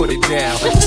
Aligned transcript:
swinging 0.00 0.79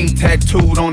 name 0.00 0.14
tattooed 0.16 0.78
on 0.78 0.89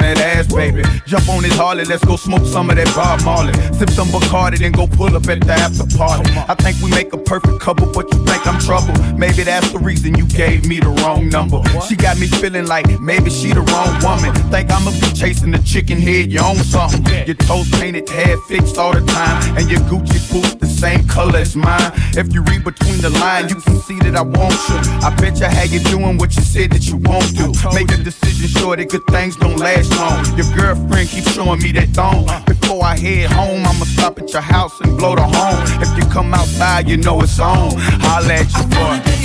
ass, 0.47 0.53
baby. 0.53 0.83
Jump 1.05 1.29
on 1.29 1.43
this 1.43 1.55
Harley, 1.55 1.85
let's 1.85 2.03
go 2.03 2.15
smoke 2.15 2.45
some 2.45 2.69
of 2.69 2.75
that 2.75 2.93
Bob 2.95 3.23
Marley. 3.23 3.53
Sip 3.73 3.89
some 3.89 4.07
Bacardi, 4.09 4.59
then 4.59 4.71
go 4.71 4.87
pull 4.87 5.15
up 5.15 5.27
at 5.27 5.41
the 5.41 5.53
after 5.53 5.85
party. 5.97 6.29
I 6.47 6.55
think 6.55 6.81
we 6.81 6.89
make 6.91 7.13
a 7.13 7.17
perfect 7.17 7.59
couple, 7.59 7.91
but 7.93 8.11
you 8.13 8.25
think 8.25 8.45
I'm 8.47 8.59
trouble. 8.59 8.93
Maybe 9.17 9.43
that's 9.43 9.71
the 9.71 9.79
reason 9.79 10.15
you 10.15 10.25
gave 10.27 10.67
me 10.67 10.79
the 10.79 10.89
wrong 11.03 11.29
number. 11.29 11.61
She 11.87 11.95
got 11.95 12.19
me 12.19 12.27
feeling 12.27 12.67
like 12.67 12.99
maybe 12.99 13.29
she 13.29 13.53
the 13.53 13.61
wrong 13.61 13.93
woman. 14.03 14.33
Think 14.51 14.71
I'ma 14.71 14.91
be 14.91 15.11
chasing 15.13 15.51
the 15.51 15.59
chicken 15.59 15.99
head, 15.99 16.31
you 16.31 16.39
own 16.39 16.57
something. 16.57 17.03
Your 17.25 17.35
toes 17.35 17.69
painted, 17.71 18.09
hair 18.09 18.37
fixed 18.47 18.77
all 18.77 18.93
the 18.93 19.01
time, 19.01 19.57
and 19.57 19.69
your 19.69 19.81
Gucci 19.81 20.19
boots 20.31 20.55
the 20.55 20.67
same 20.67 21.07
color 21.07 21.39
as 21.39 21.55
mine. 21.55 21.91
If 22.15 22.33
you 22.33 22.41
read 22.43 22.63
between 22.63 22.99
the 23.01 23.09
lines, 23.09 23.51
you 23.51 23.59
can 23.61 23.79
see 23.81 23.99
that 23.99 24.15
I 24.15 24.21
want 24.21 24.57
you. 24.69 24.77
I 25.05 25.13
bet 25.15 25.39
you 25.39 25.47
how 25.47 25.63
you 25.63 25.79
doing 25.79 26.17
what 26.17 26.35
you 26.35 26.41
said 26.41 26.71
that 26.71 26.87
you 26.87 26.97
won't 26.97 27.35
do. 27.35 27.51
Make 27.73 27.91
a 27.91 27.97
decision 27.97 28.47
sure 28.47 28.75
that 28.75 28.89
good 28.89 29.05
things 29.09 29.35
don't 29.35 29.57
last 29.57 29.91
long. 29.97 30.36
Your 30.37 30.45
girlfriend 30.55 31.09
keeps 31.09 31.33
showing 31.33 31.59
me 31.63 31.71
that 31.71 31.89
thong. 31.89 32.27
Before 32.45 32.83
I 32.83 32.95
head 32.95 33.31
home, 33.31 33.65
I'ma 33.65 33.85
stop 33.85 34.19
at 34.19 34.31
your 34.31 34.43
house 34.43 34.79
and 34.81 34.95
blow 34.95 35.15
the 35.15 35.23
horn. 35.23 35.81
If 35.81 35.97
you 35.97 36.05
come 36.11 36.31
outside, 36.31 36.87
you 36.87 36.97
know 36.97 37.19
it's 37.21 37.39
on. 37.39 37.73
I'll 37.75 38.31
at 38.31 38.45
you 38.45 38.63
for 38.69 39.17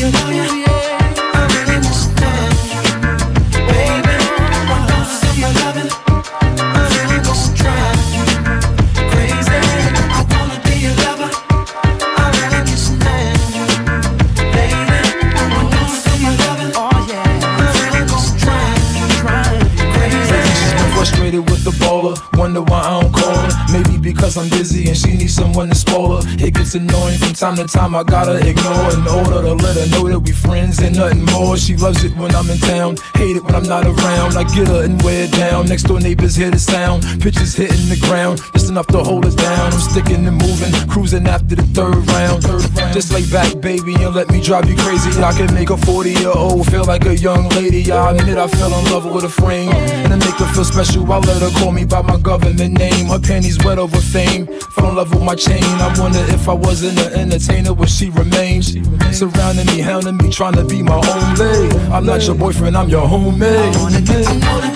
wonder 22.43 22.61
why 22.63 22.81
I 22.81 23.01
don't 23.01 23.13
call 23.13 23.32
because 24.15 24.37
I'm 24.37 24.49
busy 24.51 24.89
and 24.89 24.97
she 24.97 25.13
needs 25.17 25.35
someone 25.35 25.69
to 25.69 25.75
spoil 25.75 26.21
her. 26.21 26.45
It 26.45 26.55
gets 26.55 26.75
annoying 26.75 27.19
from 27.19 27.35
time 27.35 27.57
to 27.57 27.67
time, 27.67 27.95
I 27.95 28.03
gotta 28.03 28.37
ignore 28.39 28.91
in 28.93 29.07
order 29.07 29.43
to 29.49 29.55
let 29.55 29.77
her 29.77 29.89
know 29.91 30.09
that 30.09 30.21
we 30.21 30.33
friends 30.33 30.79
and 30.81 30.97
nothing 30.97 31.25
more. 31.27 31.57
She 31.57 31.77
loves 31.77 32.05
it 32.05 32.15
when 32.17 32.35
I'm 32.35 32.49
in 32.51 32.59
town, 32.59 32.97
hate 33.15 33.37
it 33.37 33.45
when 33.45 33.55
I'm 33.55 33.69
not 33.69 33.87
around. 33.87 34.37
I 34.37 34.45
get 34.55 34.69
her 34.69 34.85
and 34.85 35.01
wear 35.03 35.27
down. 35.29 35.67
Next 35.67 35.85
door 35.85 36.01
neighbors 36.01 36.37
hear 36.37 36.51
the 36.51 36.59
sound, 36.59 37.03
pitches 37.21 37.55
hitting 37.55 37.89
the 37.89 37.99
ground, 38.07 38.41
just 38.53 38.69
enough 38.71 38.87
to 38.89 38.99
hold 38.99 39.25
us 39.27 39.35
down. 39.35 39.73
I'm 39.73 39.81
sticking 39.81 40.27
and 40.27 40.37
moving, 40.37 40.73
cruising 40.89 41.27
after 41.27 41.57
the 41.57 41.67
third 41.75 42.07
round. 42.13 42.43
Just 42.93 43.13
lay 43.13 43.25
back, 43.31 43.61
baby, 43.61 43.95
and 43.95 44.15
let 44.15 44.31
me 44.31 44.41
drive 44.41 44.69
you 44.69 44.77
crazy. 44.77 45.11
I 45.23 45.33
can 45.33 45.53
make 45.55 45.71
a 45.71 45.77
40 45.77 46.11
year 46.11 46.33
old 46.35 46.71
feel 46.71 46.85
like 46.85 47.07
a 47.07 47.17
young 47.17 47.49
lady. 47.51 47.91
I 47.91 48.13
admit 48.13 48.37
I 48.39 48.49
fell 48.49 48.73
in 48.79 48.85
love 48.93 49.07
with 49.07 49.25
a 49.25 49.29
frame, 49.29 49.71
and 49.71 50.13
to 50.13 50.19
make 50.19 50.37
her 50.39 50.47
feel 50.55 50.65
special, 50.65 51.11
I 51.13 51.19
let 51.19 51.41
her 51.43 51.51
call 51.59 51.73
me 51.73 51.85
by 51.85 52.03
my 52.03 52.19
government 52.19 52.79
name. 52.79 53.07
Her 53.07 53.19
panties 53.19 53.59
wet 53.65 53.79
over 53.79 54.02
fame. 54.03 54.47
Fell 54.75 54.91
in 54.91 54.97
love 54.97 55.15
with 55.15 55.23
my 55.23 55.35
chain. 55.35 55.63
I 55.63 55.95
wonder 55.99 56.21
if 56.29 56.49
I 56.49 56.55
wasn't 56.55 56.99
an 56.99 57.13
entertainer, 57.13 57.73
would 57.73 57.89
she 57.89 58.11
remain? 58.11 58.63
Surrounding 59.13 59.67
me, 59.67 59.81
hounding 59.81 60.17
me, 60.17 60.31
trying 60.31 60.55
to 60.55 60.65
be 60.65 60.83
my 60.83 60.97
own 60.97 61.35
lady. 61.37 61.77
I'm 61.93 62.05
not 62.05 62.27
your 62.27 62.35
boyfriend, 62.35 62.77
I'm 62.77 62.89
your 62.89 63.07
homie. 63.07 63.43
I 63.43 63.83
wanna 63.83 64.01
get 64.01 64.25
to 64.27 64.35
know 64.35 64.61
the 64.61 64.73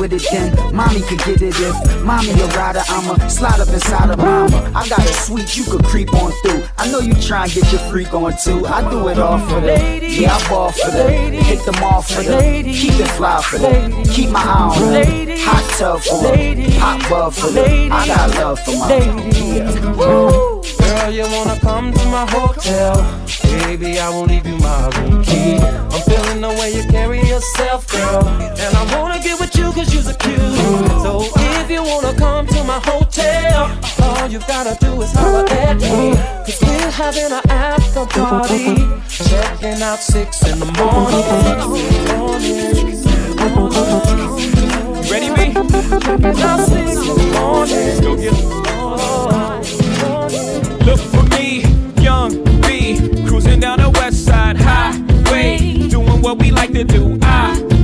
with 0.00 0.12
it, 0.14 0.26
then 0.32 0.74
mommy 0.74 1.02
could 1.02 1.18
get 1.18 1.42
it. 1.42 1.54
If 1.60 2.02
mommy 2.02 2.30
a 2.30 2.46
rider, 2.56 2.82
I'ma 2.88 3.28
slide 3.28 3.60
up 3.60 3.68
inside 3.68 4.10
of 4.10 4.18
mama. 4.18 4.72
I 4.74 4.88
got 4.88 4.98
a 4.98 5.12
suite 5.12 5.56
you 5.56 5.64
could 5.64 5.84
creep 5.84 6.12
on 6.14 6.32
through. 6.42 6.59
I 6.80 6.90
know 6.90 7.00
you 7.00 7.12
try 7.12 7.44
and 7.44 7.52
get 7.52 7.70
your 7.70 7.80
freak 7.90 8.14
on 8.14 8.34
too. 8.42 8.64
I 8.66 8.80
do 8.88 9.08
it 9.08 9.18
all 9.18 9.38
for 9.38 9.60
them. 9.60 10.02
Yeah, 10.02 10.34
I 10.34 10.48
ball 10.48 10.72
for 10.72 10.90
them. 10.90 11.32
Hit 11.34 11.62
them 11.66 11.84
off 11.84 12.08
for 12.10 12.22
them. 12.22 12.64
Keep 12.64 12.94
it 12.94 13.08
fly 13.18 13.42
for 13.42 13.58
them. 13.58 14.02
Keep 14.04 14.30
my 14.30 14.40
eye 14.40 14.74
on 14.74 14.92
them. 14.94 15.38
Hot 15.40 15.78
tub 15.78 16.00
for 16.00 16.22
them. 16.22 16.70
Hot 16.80 17.10
bub 17.10 17.34
for 17.34 17.48
them. 17.48 17.92
I 17.92 18.06
got 18.06 18.30
love 18.30 18.60
for 18.60 18.70
my 18.78 18.94
yeah. 18.94 19.70
Girl, 20.80 21.10
you 21.12 21.24
wanna 21.24 21.60
come 21.60 21.92
to 21.92 22.04
my 22.06 22.24
hotel? 22.30 22.96
Baby, 23.42 23.98
I 23.98 24.08
won't 24.08 24.30
leave 24.30 24.46
you 24.46 24.56
my 24.56 24.88
room 24.96 25.22
key. 25.22 25.58
I'm 25.58 26.00
feeling 26.08 26.40
the 26.40 26.48
way 26.48 26.72
you 26.74 26.84
carry 26.88 27.20
yourself, 27.28 27.86
girl. 27.92 28.26
And 28.26 28.74
I 28.74 28.98
wanna 28.98 29.22
get 29.22 29.38
with 29.38 29.54
you 29.54 29.70
cause 29.72 29.92
you're 29.92 30.10
a 30.10 30.16
cute. 30.16 30.40
So 31.04 31.39
if 31.70 31.76
you 31.76 31.82
wanna 31.84 32.12
come 32.18 32.46
to 32.46 32.64
my 32.64 32.80
hotel, 32.84 33.70
all 34.02 34.28
you 34.28 34.40
gotta 34.40 34.76
do 34.80 35.00
is 35.02 35.12
holler 35.12 35.46
at 35.50 35.76
me. 35.76 36.14
Cause 36.44 36.58
we're 36.62 36.90
having 36.90 37.30
an 37.30 37.40
after 37.48 38.06
party. 38.06 38.74
Checking 39.08 39.80
out 39.82 40.00
six 40.00 40.42
in 40.48 40.58
the 40.58 40.66
morning. 40.78 41.24
Ready, 45.10 45.28
B? 45.28 45.52
Checking 46.00 46.42
out 46.42 46.60
six 46.66 46.90
in 46.90 47.04
the 47.06 47.26
morning. 47.38 47.86
Let's 47.86 48.00
go 48.00 48.16
get 48.16 48.34
it. 48.34 48.44
Look 50.86 51.00
for 51.00 51.22
me, 51.36 51.62
young 52.02 52.42
B, 52.62 52.98
cruising 53.28 53.60
down 53.60 53.78
the 53.78 53.90
west 53.90 54.24
side 54.24 54.56
highway, 54.56 55.88
doing 55.88 56.20
what 56.20 56.38
we 56.40 56.50
like 56.50 56.72
to 56.72 56.82
do. 56.82 57.18
I 57.22 57.79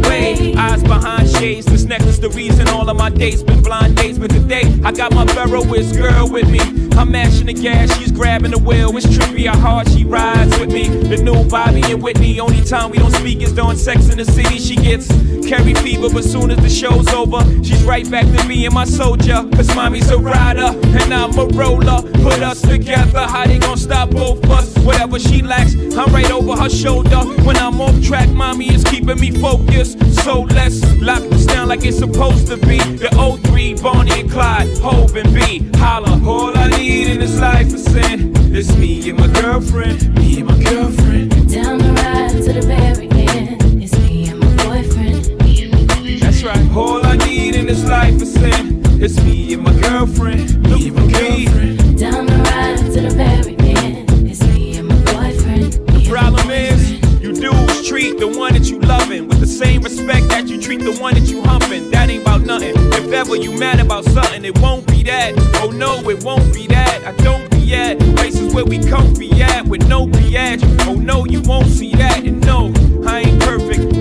eyes 0.57 0.83
behind 0.83 1.29
shades. 1.29 1.67
This 1.67 1.85
necklace, 1.85 2.19
the 2.19 2.31
reason 2.31 2.69
all 2.69 2.89
of 2.89 2.97
my 2.97 3.11
dates 3.11 3.43
been 3.43 3.63
blind 3.63 3.97
dates. 3.97 4.19
But 4.19 4.31
today, 4.31 4.65
I 4.85 4.93
got 4.93 5.15
my 5.15 5.25
Ferroist 5.27 5.97
girl 5.97 6.31
with 6.31 6.49
me. 6.51 6.61
I'm 6.97 7.11
mashing 7.11 7.47
the 7.47 7.53
gas, 7.53 7.95
she's 7.99 8.11
grabbing 8.11 8.53
the 8.53 8.59
wheel. 8.59 8.97
It's 8.97 9.07
trippy 9.07 9.47
how 9.47 9.59
hard 9.59 9.89
she 9.91 10.05
rides 10.05 10.59
with 10.59 10.71
me. 10.71 10.89
The 10.89 11.19
new 11.19 11.45
Bobby 11.49 11.83
and 11.93 12.03
Whitney. 12.03 12.41
Only 12.41 12.63
time 12.65 12.91
we 12.91 12.99
don't 12.99 13.13
speak 13.13 13.43
is 13.43 13.53
during 13.53 13.77
sex 13.77 14.09
in 14.09 14.17
the 14.19 14.25
city. 14.25 14.59
She 14.59 14.77
gets 14.77 15.09
carry 15.47 15.75
fever, 15.75 16.09
but 16.11 16.25
soon 16.25 16.51
as 16.51 16.59
the 16.59 16.71
show's 16.71 17.09
over, 17.09 17.41
she's 17.63 17.85
right 17.85 18.11
back 18.11 18.25
to 18.25 18.49
me 18.49 18.65
and 18.65 18.75
my 18.75 18.85
soldier. 18.85 19.45
Cause 19.55 19.75
mommy's 19.75 20.11
a 20.11 20.19
rider 20.19 20.73
and 20.99 21.13
I'm 21.13 21.39
a 21.39 21.47
roller. 21.47 22.03
Put 22.23 22.43
us 22.43 22.63
together, 22.63 23.21
how 23.21 23.47
they 23.47 23.59
gonna 23.59 23.77
stop 23.77 24.11
both 24.11 24.45
us? 24.51 24.77
Whatever 24.79 25.19
she 25.19 25.43
lacks, 25.43 25.75
I'm 25.75 26.13
right 26.13 26.31
over 26.31 26.57
her 26.57 26.71
shoulder. 26.71 27.19
When 27.45 27.57
I'm 27.57 27.81
off 27.81 28.03
track, 28.03 28.29
mommy 28.31 28.75
is 28.75 28.85
keeping 28.85 29.21
me 29.21 29.31
focused. 29.31 29.99
So 30.27 30.41
let's 30.41 30.83
lock 31.01 31.23
this 31.31 31.47
down 31.47 31.69
like 31.69 31.85
it's 31.85 31.99
supposed 31.99 32.49
to 32.49 32.57
be. 32.57 32.79
The 32.79 33.11
O3, 33.13 33.81
Bonnie 33.81 34.23
and 34.23 34.29
Clyde, 34.29 34.77
Hove 34.79 35.15
and 35.15 35.33
B. 35.33 35.71
Holla, 35.77 36.21
all 36.29 36.51
I 36.59 36.67
need 36.71 37.13
in 37.13 37.21
this 37.21 37.39
life 37.39 37.73
is 37.73 37.85
sin. 37.85 38.33
It's 38.53 38.77
me 38.77 39.09
and 39.09 39.21
my 39.21 39.29
girlfriend, 39.41 40.13
me 40.17 40.41
and 40.41 40.49
my 40.49 40.61
girlfriend. 40.65 41.31
Down 41.49 41.79
the 41.79 41.93
ride 41.93 42.43
to 42.43 42.53
the 42.55 42.67
very 42.67 43.09
end. 43.09 43.81
It's 43.81 43.97
me 44.01 44.27
and 44.27 44.41
my 44.41 44.57
boyfriend. 44.65 45.45
Me 45.45 45.63
and 45.63 45.73
my 45.73 45.95
boyfriend. 45.95 46.23
That's 46.23 46.43
right, 46.43 46.77
all 46.77 47.07
I 47.07 47.17
need 47.19 47.55
in 47.55 47.67
this 47.67 47.85
life 47.85 48.21
is 48.21 48.35
sin. 48.35 48.83
It's 49.01 49.23
me 49.23 49.55
and 49.55 49.63
my 49.63 49.81
girlfriend, 49.81 50.61
me 50.61 50.89
and 50.89 50.97
my 50.97 51.07
girlfriend. 51.13 51.99
Down 52.01 52.27
the 52.27 52.35
ride 52.35 52.79
to 52.79 53.01
the 53.01 53.11
very 53.11 53.57
end. 53.61 54.11
It's 54.29 54.43
me 54.43 54.77
and 54.79 54.89
my 54.89 54.97
boyfriend. 55.05 55.73
The 55.73 56.09
problem 56.11 56.51
is, 56.51 56.91
you 57.23 57.33
dudes 57.33 57.87
treat 57.89 58.19
the 58.19 58.27
one 58.27 58.55
that 58.55 58.69
you 58.69 58.81
loving 58.81 59.36
same 59.57 59.83
respect 59.83 60.29
that 60.29 60.49
you 60.49 60.61
treat 60.61 60.81
the 60.81 60.95
one 61.01 61.15
that 61.15 61.31
you 61.31 61.41
humping. 61.41 61.91
That 61.91 62.11
ain't 62.11 62.23
about 62.23 62.43
nothing. 62.43 62.75
If 62.77 63.11
ever 63.11 63.37
you 63.37 63.59
mad 63.59 63.81
about 63.81 64.05
something, 64.05 64.45
it 64.45 64.59
won't 64.61 64.87
be 64.87 65.03
that. 65.05 65.33
Oh 65.63 65.71
no, 65.71 66.09
it 66.11 66.23
won't 66.23 66.53
be 66.53 66.67
that. 66.67 67.05
I 67.07 67.13
don't 67.25 67.51
be 67.51 67.75
at 67.75 67.99
places 68.17 68.53
where 68.55 68.67
we 68.67 68.79
comfy 68.79 69.31
at 69.43 69.67
with 69.67 69.89
no 69.89 70.07
biatch. 70.07 70.63
Oh 70.87 70.95
no, 70.95 71.25
you 71.25 71.41
won't 71.43 71.69
see 71.69 71.93
that. 71.95 72.25
And 72.25 72.45
no. 72.45 72.76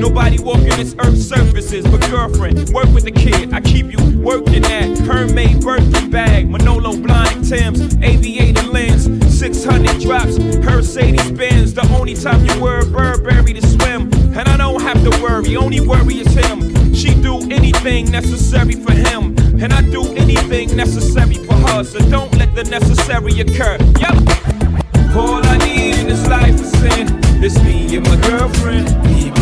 Nobody 0.05 0.38
walking 0.38 0.69
this 0.69 0.95
earth's 1.00 1.27
surfaces. 1.27 1.83
But 1.83 2.00
girlfriend, 2.12 2.69
work 2.69 2.85
with 2.93 3.05
the 3.05 3.12
kid. 3.12 3.51
I 3.55 3.59
keep 3.59 3.91
you 3.91 4.19
working 4.19 4.63
at 4.63 4.89
Hermès 5.00 5.63
Birkin 5.63 6.12
bag, 6.12 6.47
Manolo 6.47 6.91
Blahnik 6.91 7.50
Tim's, 7.50 7.81
aviator 8.03 8.67
lens, 8.67 9.05
600 9.35 10.00
drops, 10.00 10.38
Mercedes 10.38 11.31
Benz. 11.31 11.74
The 11.74 11.81
only 11.97 12.13
time 12.13 12.45
you 12.45 12.62
wear 12.62 12.85
Burberry 12.85 13.53
to 13.53 13.67
swim, 13.67 14.13
and 14.38 14.47
I 14.47 14.57
don't 14.57 14.79
have 14.79 15.03
to 15.03 15.09
worry. 15.24 15.57
Only 15.57 15.81
worry 15.81 16.19
is 16.19 16.31
him. 16.35 16.93
She 16.93 17.15
do 17.15 17.39
anything 17.50 18.12
necessary 18.12 18.75
for 18.75 18.93
him, 18.93 19.35
and 19.59 19.74
I 19.74 19.81
do 19.81 20.03
anything 20.13 20.77
necessary 20.77 21.43
for 21.45 21.55
her. 21.55 21.83
So 21.83 21.97
don't 22.12 22.31
let 22.38 22.53
the 22.53 22.63
necessary 22.65 23.39
occur. 23.39 23.77
Yep. 24.00 25.15
All 25.15 25.43
I 25.43 25.57
need 25.65 25.97
in 25.97 26.07
this 26.07 26.27
life 26.27 26.62
is 26.62 26.71
sin. 26.74 27.07
It's. 27.43 27.57
Me 27.63 27.97
and 27.97 28.07
my 28.07 28.17
girlfriend. 28.27 29.35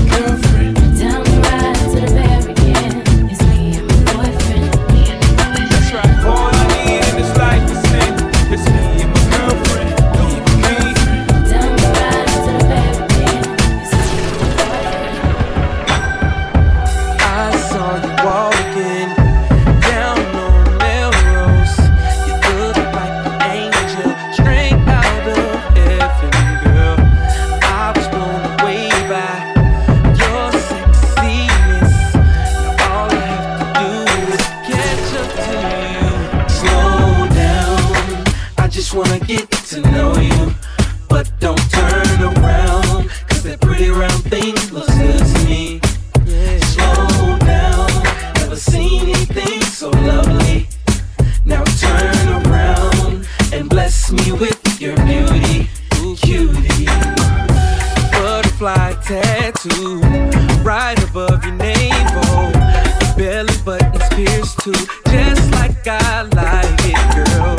Just 64.64 65.52
like 65.52 65.86
I 65.86 66.22
like 66.22 66.80
it, 66.86 66.96
girl. 67.16 67.58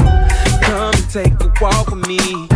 Come 0.63 0.95
and 0.95 1.11
take 1.11 1.35
a 1.41 1.53
walk 1.61 1.91
with 1.91 2.09
me. 2.09 2.49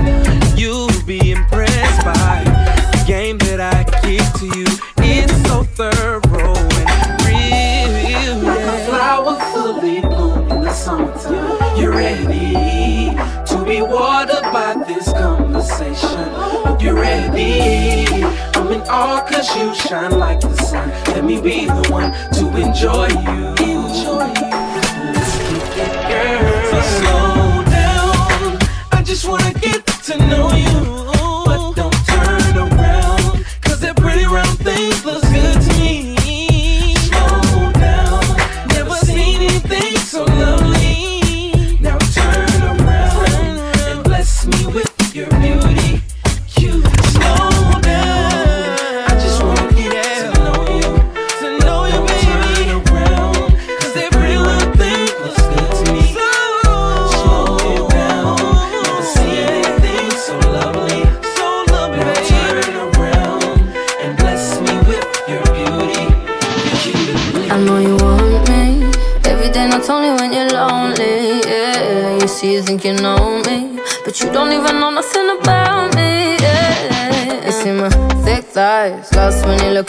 You'll 0.57 0.89
be 1.05 1.33
impressed 1.33 2.03
by 2.03 2.45
the 2.93 3.05
game 3.07 3.37
that 3.39 3.61
I 3.61 3.85
give 4.01 4.33
to 4.41 4.47
you. 4.59 4.67
It's 5.05 5.37
so 5.49 5.65
thorough 5.65 6.23
and 6.33 7.23
real. 7.29 8.39
Like 8.39 8.61
a 8.61 8.87
flower 8.87 9.39
fully 9.53 10.01
bloom 10.01 10.51
in 10.51 10.63
the 10.63 10.73
summertime. 10.73 11.77
You're 11.79 11.93
ready 11.93 13.15
to 13.49 13.65
be 13.67 13.83
watered 13.83 14.51
by 14.51 14.83
this 14.89 15.13
conversation. 15.13 16.81
You're 16.81 16.95
ready. 16.95 18.23
Come 18.55 18.73
and 18.73 18.83
all 18.89 19.21
cause 19.21 19.55
you 19.55 19.75
shine 19.75 20.19
like 20.19 20.41
the 20.41 20.57
sun. 20.57 20.89
Let 21.09 21.25
me 21.25 21.39
be 21.39 21.67
the 21.67 21.89
one 21.91 22.13
to 22.33 22.57
enjoy 22.57 23.09
you. 23.09 23.68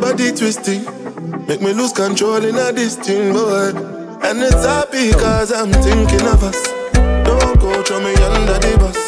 Body 0.00 0.32
twisting. 0.32 0.84
Make 1.46 1.60
me 1.60 1.72
lose 1.72 1.92
control 1.92 2.44
in 2.44 2.56
a 2.56 2.72
thing, 2.72 3.32
boy 3.32 3.70
And 4.22 4.42
it's 4.42 4.64
happy 4.64 5.12
cause 5.12 5.52
I'm 5.52 5.72
thinking 5.72 6.26
of 6.26 6.42
us. 6.42 6.60
Don't 7.24 7.58
go 7.60 7.82
throw 7.82 8.00
me 8.00 8.14
under 8.14 8.58
the 8.58 8.76
bus. 8.78 8.98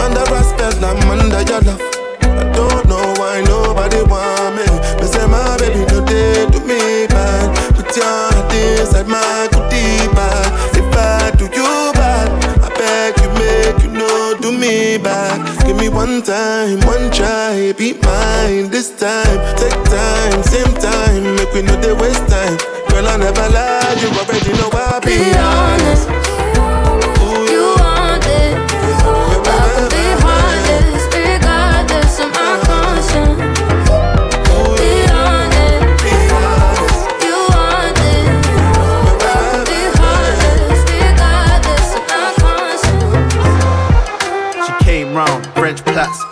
Under 0.00 0.24
respect, 0.32 0.82
I'm 0.82 1.00
under 1.10 1.42
your 1.42 1.60
love. 1.62 1.80
I 2.22 2.44
don't 2.52 2.86
know 2.88 3.14
why 3.18 3.42
nobody 3.46 4.02
want 4.02 4.56
me. 4.56 4.66
Me 5.00 5.06
say 5.06 5.26
my 5.26 5.56
baby 5.58 5.84
no 5.90 6.00
they 6.04 6.46
do 6.50 6.60
me 6.60 7.06
bad. 7.08 7.74
Put 7.74 7.96
your 7.96 8.04
heart 8.04 8.52
inside 8.52 9.08
my 9.08 9.48
goodie 9.52 10.08
bag. 10.14 10.76
If 10.76 10.94
I 10.96 11.30
do 11.36 11.44
you 11.44 11.92
bad 11.94 12.28
I 12.62 12.68
beg 12.76 13.14
you 13.22 13.30
make 13.38 13.82
you 13.84 13.90
know 13.98 14.36
do 14.40 14.52
me 14.52 14.98
back 14.98 15.57
Give 15.68 15.76
me 15.76 15.90
one 15.90 16.22
time, 16.22 16.80
one 16.86 17.10
try 17.10 17.74
Be 17.76 17.92
mine 17.92 18.70
this 18.70 18.88
time. 18.98 19.38
Take 19.60 19.76
time, 19.84 20.42
same 20.42 20.72
time 20.80 21.36
Make 21.36 21.52
we 21.52 21.60
know 21.60 21.76
they 21.76 21.92
waste 21.92 22.26
time. 22.26 22.56
Girl 22.88 23.06
I 23.06 23.18
never 23.18 23.46
lie 23.52 23.94
You 24.00 24.08
already 24.16 24.52
know 24.56 24.70
I 24.72 24.98
be, 25.04 25.18
Be 25.18 25.36
honest, 25.36 26.08
you 26.08 26.37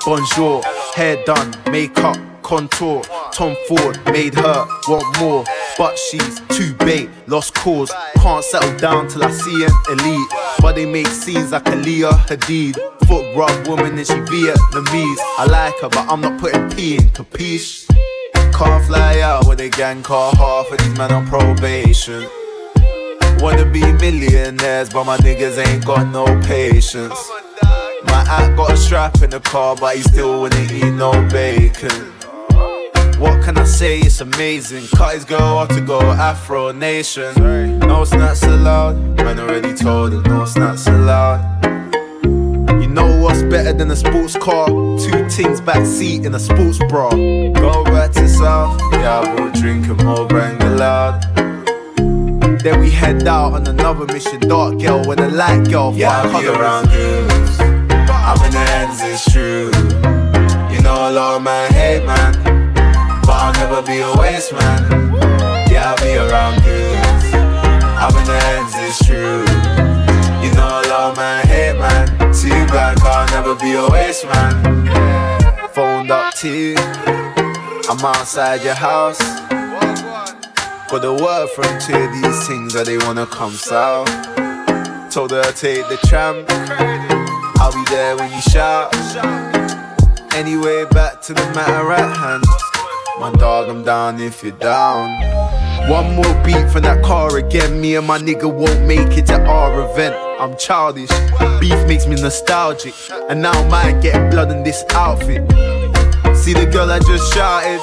bonjour. 0.06 0.62
Hair 0.94 1.24
done, 1.26 1.52
makeup, 1.70 2.16
contour. 2.42 3.02
Tom 3.32 3.56
Ford 3.66 3.98
made 4.12 4.34
her 4.34 4.66
want 4.88 5.20
more. 5.20 5.44
But 5.76 5.98
she's 5.98 6.40
too 6.48 6.72
bait, 6.74 7.10
lost 7.26 7.54
cause. 7.54 7.92
Can't 8.22 8.42
settle 8.44 8.74
down 8.78 9.08
till 9.08 9.24
I 9.24 9.30
see 9.32 9.64
an 9.64 9.72
elite. 9.90 10.30
But 10.60 10.76
they 10.76 10.86
make 10.86 11.08
scenes 11.08 11.52
like 11.52 11.64
Aaliyah 11.64 12.26
Hadid. 12.28 12.76
Foot 13.06 13.36
rub 13.36 13.66
woman 13.66 13.98
and 13.98 14.06
she 14.06 14.14
Vietnamese. 14.14 15.18
I 15.38 15.46
like 15.50 15.74
her, 15.80 15.88
but 15.88 16.08
I'm 16.08 16.20
not 16.20 16.40
putting 16.40 16.70
P 16.70 16.94
in, 16.96 17.02
capiche? 17.10 17.86
Can't 18.54 18.84
fly 18.86 19.20
out 19.20 19.46
with 19.46 19.60
a 19.60 19.68
gang 19.68 20.02
car, 20.02 20.32
half 20.34 20.70
of 20.72 20.78
these 20.78 20.96
men 20.96 21.12
on 21.12 21.26
probation. 21.26 22.26
Wanna 23.40 23.66
be 23.66 23.80
millionaires, 23.80 24.88
but 24.88 25.04
my 25.04 25.18
niggas 25.18 25.58
ain't 25.58 25.84
got 25.84 26.06
no 26.06 26.24
patience. 26.42 27.30
My 28.16 28.24
act 28.28 28.56
got 28.56 28.72
a 28.72 28.76
strap 28.78 29.20
in 29.20 29.28
the 29.28 29.40
car, 29.40 29.76
but 29.76 29.94
he 29.94 30.00
still 30.00 30.40
wouldn't 30.40 30.72
eat 30.72 30.90
no 30.90 31.12
bacon. 31.28 31.90
What 33.20 33.44
can 33.44 33.58
I 33.58 33.64
say? 33.64 33.98
It's 33.98 34.22
amazing. 34.22 34.86
Cut 34.96 35.14
his 35.16 35.26
girl 35.26 35.58
off 35.58 35.68
to 35.76 35.82
go 35.82 36.00
Afro 36.00 36.72
Nation. 36.72 37.34
No 37.80 38.04
snacks 38.04 38.42
allowed. 38.42 38.96
Man 39.18 39.38
already 39.38 39.74
told 39.74 40.14
her 40.14 40.22
no 40.22 40.46
snacks 40.46 40.86
allowed. 40.86 41.42
You 42.80 42.88
know 42.88 43.20
what's 43.20 43.42
better 43.42 43.74
than 43.74 43.90
a 43.90 43.96
sports 43.96 44.34
car? 44.34 44.66
Two 44.66 45.28
things 45.28 45.60
back 45.60 45.84
seat 45.84 46.24
in 46.24 46.34
a 46.34 46.40
sports 46.40 46.78
bra. 46.88 47.10
Go 47.10 47.84
back 47.84 48.12
to 48.12 48.26
south. 48.26 48.80
Yeah, 48.92 49.20
I 49.20 49.36
bought 49.36 49.52
drinking 49.52 49.98
more 49.98 50.26
bang 50.26 50.58
loud. 50.78 51.20
Then 52.62 52.80
we 52.80 52.90
head 52.90 53.28
out 53.28 53.52
on 53.52 53.66
another 53.66 54.06
mission. 54.06 54.40
Dark 54.40 54.80
girl 54.80 55.04
with 55.06 55.20
a 55.20 55.28
light 55.28 55.68
girl. 55.68 55.92
Yeah, 55.94 56.22
I 56.22 56.40
be 56.40 56.48
around 56.48 56.88
girls. 56.88 57.75
The 58.40 58.64
ends, 58.78 59.00
it's 59.02 59.24
true. 59.32 59.70
You 60.72 60.80
know 60.82 61.10
lot 61.12 61.36
of 61.36 61.42
man 61.42 61.72
hate 61.72 62.04
man, 62.04 62.32
but 63.22 63.32
I'll 63.32 63.52
never 63.54 63.82
be 63.82 64.00
a 64.00 64.12
waste 64.16 64.52
man. 64.52 65.12
Yeah, 65.70 65.92
I'll 65.92 66.02
be 66.02 66.16
around 66.16 66.66
in 68.18 68.24
the 68.24 68.38
ends, 68.54 68.74
it's 68.76 69.04
true. 69.04 69.44
You 70.42 70.52
know 70.54 70.82
lot 70.88 71.10
of 71.10 71.16
man 71.16 71.46
hate 71.46 71.78
man. 71.78 72.06
Too 72.32 72.50
bad, 72.72 72.98
I'll 73.00 73.26
never 73.30 73.54
be 73.54 73.72
a 73.72 73.88
waste 73.88 74.24
man. 74.26 75.68
phoned 75.74 76.10
up 76.10 76.34
to 76.34 76.48
you. 76.48 76.74
I'm 77.88 78.04
outside 78.04 78.62
your 78.62 78.74
house. 78.74 79.18
Got 80.90 81.02
the 81.02 81.12
word 81.12 81.48
from 81.50 81.78
two 81.80 81.96
of 81.96 82.12
these 82.12 82.46
things 82.46 82.72
that 82.74 82.86
they 82.86 82.98
wanna 82.98 83.26
come 83.26 83.52
south. 83.52 84.08
Told 85.10 85.30
her 85.30 85.50
take 85.52 85.88
the 85.88 85.98
tram. 86.06 87.05
I'll 87.58 87.72
be 87.72 87.84
there 87.90 88.16
when 88.16 88.30
you 88.32 88.40
shout. 88.42 88.94
Anyway, 90.34 90.84
back 90.90 91.20
to 91.22 91.34
the 91.34 91.44
matter 91.54 91.92
at 91.92 92.16
hand. 92.16 92.44
My 93.18 93.32
dog, 93.38 93.68
I'm 93.70 93.82
down 93.82 94.20
if 94.20 94.42
you're 94.42 94.52
down. 94.58 95.10
One 95.90 96.14
more 96.14 96.34
beat 96.44 96.68
from 96.70 96.82
that 96.82 97.02
car 97.04 97.36
again. 97.38 97.80
Me 97.80 97.96
and 97.96 98.06
my 98.06 98.18
nigga 98.18 98.52
won't 98.52 98.86
make 98.86 99.16
it 99.16 99.26
to 99.26 99.40
our 99.46 99.90
event. 99.90 100.14
I'm 100.38 100.56
childish. 100.58 101.08
Beef 101.60 101.86
makes 101.86 102.06
me 102.06 102.20
nostalgic. 102.20 102.92
And 103.30 103.40
now 103.40 103.52
I 103.52 103.68
might 103.68 104.02
get 104.02 104.30
blood 104.30 104.50
in 104.52 104.62
this 104.62 104.84
outfit. 104.90 105.42
See 106.36 106.52
the 106.52 106.68
girl 106.70 106.90
I 106.90 106.98
just 106.98 107.32
shouted? 107.32 107.80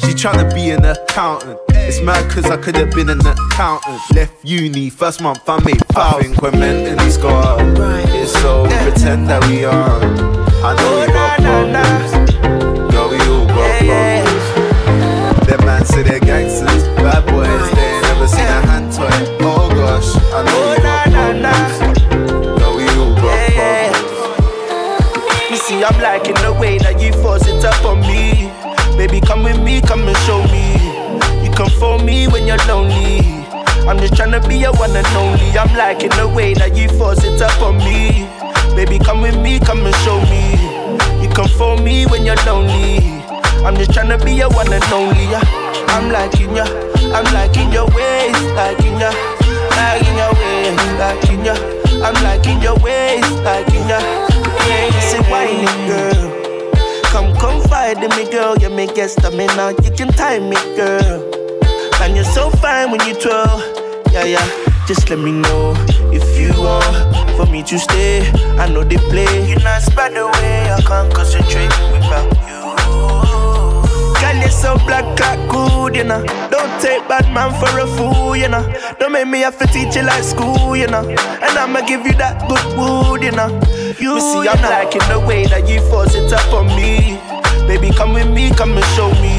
She 0.00 0.14
tryna 0.16 0.52
be 0.52 0.70
an 0.70 0.84
accountant. 0.84 1.58
It's 1.70 2.00
mad 2.00 2.28
cause 2.30 2.46
I 2.50 2.56
could 2.56 2.76
have 2.76 2.90
been 2.92 3.08
an 3.08 3.20
accountant. 3.20 4.00
Left 4.14 4.34
uni, 4.44 4.90
first 4.90 5.20
month 5.22 5.48
I 5.48 5.62
made 5.64 5.80
I 5.90 5.92
five. 5.92 6.22
think 6.22 6.42
we're 6.42 6.50
mentally 6.52 7.10
scarred. 7.10 7.78
So 8.40 8.64
pretend 8.82 9.28
that 9.28 9.46
we 9.48 9.64
are. 9.66 10.00
I 10.64 10.74
know 10.74 11.00
we 11.00 11.12
got 11.12 11.39
man 77.32 77.52
for 77.58 77.78
a 77.78 77.86
fool, 77.86 78.36
you 78.36 78.48
know. 78.48 78.62
Don't 78.98 79.12
make 79.12 79.28
me 79.28 79.40
have 79.40 79.58
to 79.58 79.66
teach 79.66 79.96
you 79.96 80.02
like 80.02 80.22
school, 80.22 80.76
you 80.76 80.86
know. 80.86 81.08
And 81.08 81.58
I'ma 81.58 81.80
give 81.86 82.04
you 82.06 82.12
that 82.14 82.48
good 82.48 82.64
wood, 82.76 83.22
you 83.22 83.32
know. 83.32 83.48
You 83.98 84.14
me 84.14 84.20
see, 84.20 84.48
I'm 84.48 84.60
liking 84.62 85.02
the 85.08 85.20
way 85.26 85.46
that 85.46 85.68
you 85.68 85.80
force 85.88 86.14
it 86.14 86.32
up 86.32 86.52
on 86.52 86.66
me. 86.76 87.18
Baby, 87.66 87.90
come 87.94 88.12
with 88.12 88.28
me, 88.28 88.50
come 88.50 88.76
and 88.76 88.84
show 88.96 89.10
me. 89.22 89.36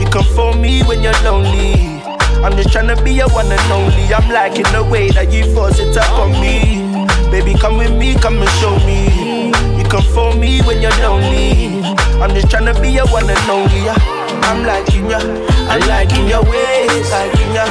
You 0.00 0.06
come 0.10 0.24
for 0.34 0.54
me 0.54 0.82
when 0.84 1.02
you're 1.02 1.16
lonely. 1.24 2.02
I'm 2.44 2.52
just 2.52 2.70
trying 2.70 2.94
to 2.94 3.02
be 3.02 3.12
your 3.12 3.28
one 3.30 3.50
and 3.50 3.72
only. 3.72 4.12
I'm 4.12 4.28
liking 4.30 4.68
the 4.72 4.84
way 4.84 5.10
that 5.10 5.32
you 5.32 5.52
force 5.54 5.78
it 5.78 5.96
up 5.96 6.12
on 6.18 6.32
me. 6.40 6.84
Baby, 7.30 7.54
come 7.58 7.78
with 7.78 7.92
me, 7.96 8.14
come 8.14 8.38
and 8.38 8.50
show 8.60 8.76
me. 8.84 9.48
You 9.78 9.84
come 9.88 10.04
for 10.14 10.34
me 10.34 10.60
when 10.62 10.82
you're 10.82 10.94
lonely. 11.00 11.82
I'm 12.20 12.30
just 12.30 12.50
trying 12.50 12.72
to 12.72 12.78
be 12.80 12.90
your 12.90 13.06
one 13.08 13.28
and 13.28 13.50
only. 13.50 13.88
I'm 14.46 14.64
liking 14.64 15.10
ya, 15.10 15.18
I'm 15.68 15.80
liking 15.88 16.28
your 16.28 16.44
liking 16.88 17.54
your 17.54 17.66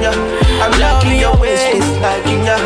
ya. 0.00 0.12
I'm 0.60 0.72
liking 0.80 1.20
your 1.20 1.34
liking 2.00 2.44
ya. 2.44 2.56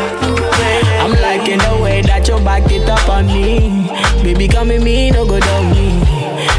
I'm 1.03 1.11
liking 1.21 1.57
the 1.59 1.79
way 1.81 2.01
that 2.03 2.27
you 2.27 2.39
back 2.39 2.71
it 2.71 2.87
up 2.89 3.09
on 3.09 3.27
me. 3.27 3.89
Baby, 4.23 4.47
come 4.47 4.69
with 4.69 4.83
me, 4.83 5.11
no 5.11 5.25
go 5.25 5.39
down 5.39 5.71
me. 5.71 5.99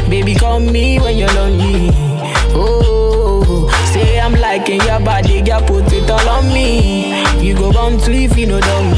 Baby, 0.09 0.35
call 0.35 0.59
me 0.59 0.99
when 0.99 1.17
you're 1.17 1.33
lonely. 1.33 1.89
Oh, 2.53 3.67
say 3.93 4.19
I'm 4.19 4.33
liking 4.33 4.81
your 4.81 4.99
body, 4.99 5.41
girl, 5.41 5.61
put 5.61 5.91
it 5.91 6.09
all 6.09 6.29
on 6.29 6.47
me. 6.53 7.23
You 7.41 7.55
go 7.55 7.71
bound 7.73 8.01
to 8.01 8.11
if 8.13 8.37
you 8.37 8.45
know 8.47 8.61
down 8.61 8.91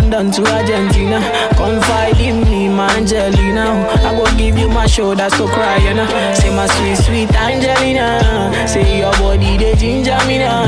London 0.00 0.30
to 0.32 0.42
Argentina. 0.50 1.20
Confide 1.56 2.18
in 2.20 2.40
me, 2.44 2.68
my 2.68 2.88
Angelina. 2.96 3.86
I 4.00 4.14
go 4.16 4.24
give 4.38 4.56
you 4.56 4.68
my 4.68 4.86
shoulder, 4.86 5.28
so 5.28 5.46
cry, 5.46 5.76
you 5.76 5.92
know. 5.92 6.06
Say 6.34 6.54
my 6.56 6.66
sweet, 6.66 6.96
sweet 6.96 7.34
Angelina. 7.36 8.50
Say 8.66 9.00
your 9.00 9.12
body, 9.12 9.58
they 9.58 9.74
ginger 9.74 10.16
me 10.26 10.38
now. 10.38 10.66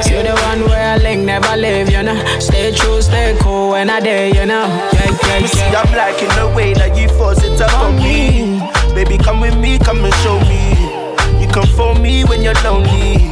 Say 0.00 0.22
the 0.22 0.32
one 0.48 0.60
where 0.70 0.94
I 0.94 0.96
link 0.96 1.24
never 1.24 1.56
leave, 1.58 1.90
you 1.90 2.02
know. 2.02 2.16
Stay 2.38 2.72
true, 2.72 3.02
stay 3.02 3.36
cool 3.40 3.70
when 3.70 3.90
I 3.90 4.00
dare, 4.00 4.28
you 4.28 4.46
know. 4.46 4.66
Yeah, 4.94 5.40
yeah, 5.40 5.46
See, 5.46 5.58
yeah. 5.58 5.82
I'm 5.84 5.92
liking 5.94 6.28
the 6.40 6.50
way 6.56 6.72
that 6.74 6.96
you 6.96 7.08
force 7.18 7.44
it 7.44 7.60
up 7.60 7.72
on 7.80 7.96
me. 7.96 8.60
Baby, 8.94 9.18
come 9.18 9.40
with 9.40 9.58
me, 9.58 9.78
come 9.78 10.02
and 10.04 10.14
show 10.24 10.40
me. 10.48 11.40
You 11.40 11.48
come 11.52 11.68
for 11.76 11.94
me 11.94 12.24
when 12.24 12.40
you're 12.42 12.58
lonely. 12.64 13.28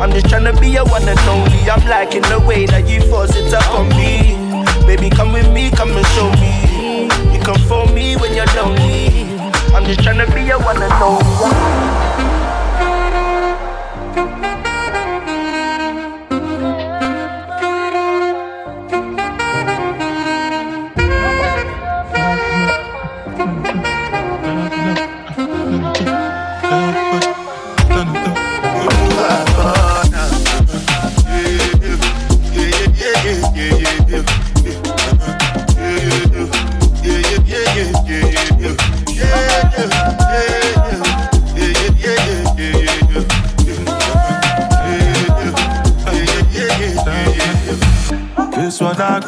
I'm 0.00 0.10
just 0.10 0.28
trying 0.28 0.44
to 0.52 0.60
be 0.60 0.68
your 0.70 0.86
one 0.86 1.06
and 1.08 1.18
only. 1.20 1.70
I'm 1.70 1.86
liking 1.88 2.22
the 2.22 2.42
way 2.46 2.66
that 2.66 2.88
you 2.88 3.00
force 3.02 3.34
it 3.36 3.52
up 3.54 3.70
on 3.74 3.88
me. 3.90 4.47
Baby, 4.88 5.10
come 5.10 5.34
with 5.34 5.52
me, 5.52 5.70
come 5.70 5.90
and 5.90 6.06
show 6.06 6.30
me. 6.40 7.02
You 7.30 7.40
come 7.40 7.60
for 7.68 7.86
me 7.92 8.16
when 8.16 8.32
you're 8.32 8.46
lonely. 8.56 9.28
I'm 9.74 9.84
just 9.84 10.02
trying 10.02 10.16
to 10.26 10.34
be 10.34 10.42
your 10.44 10.58
one 10.60 10.82
and 10.82 10.90
only. 10.94 12.07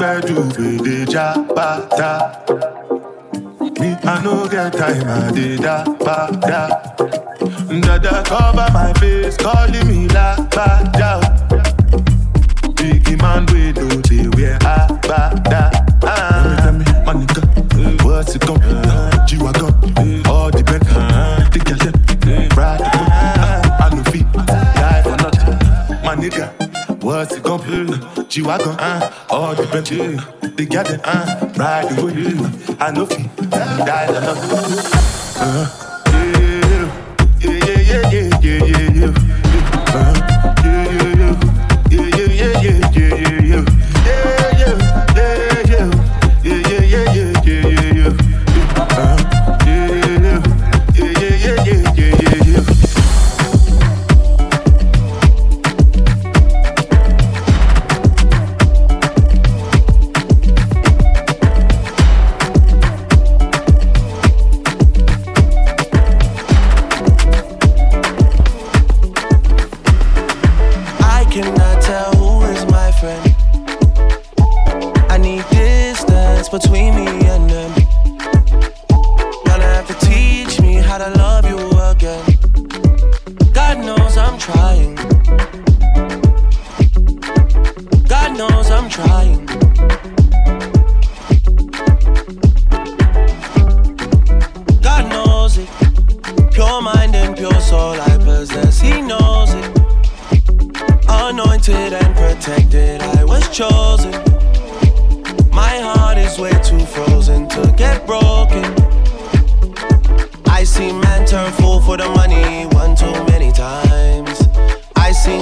One 0.01 0.09
I 0.09 0.21
grab 0.21 0.31
you 0.31 0.37
with. 0.37 0.57
Me, 3.81 3.97
I 4.03 4.23
no 4.25 4.49
get 4.49 4.73
time, 4.73 5.07
I 5.07 5.31
did 5.31 5.59
that, 5.61 5.99
ba, 5.99 6.31
da. 6.41 6.69
Dada 7.81 8.23
cover 8.25 8.69
my 8.73 8.93
face, 8.95 9.37
calling 9.37 9.87
me 9.87 10.09
la, 10.09 10.37
she 28.41 28.47
wagon, 28.47 28.77
uh, 28.79 29.13
all 29.29 29.55
the 29.55 29.65
plenty, 29.65 29.97
the 30.57 30.67
garden, 30.67 31.01
uh, 31.05 31.53
riding 31.57 31.97
the 32.05 32.17
you. 32.17 32.77
I 32.81 32.91
know 32.91 33.07
fi, 33.07 33.29
uh, 33.53 33.85
die 33.85 34.05
another, 34.05 34.41
uh. 34.41 35.41
Uh-huh. 35.43 35.90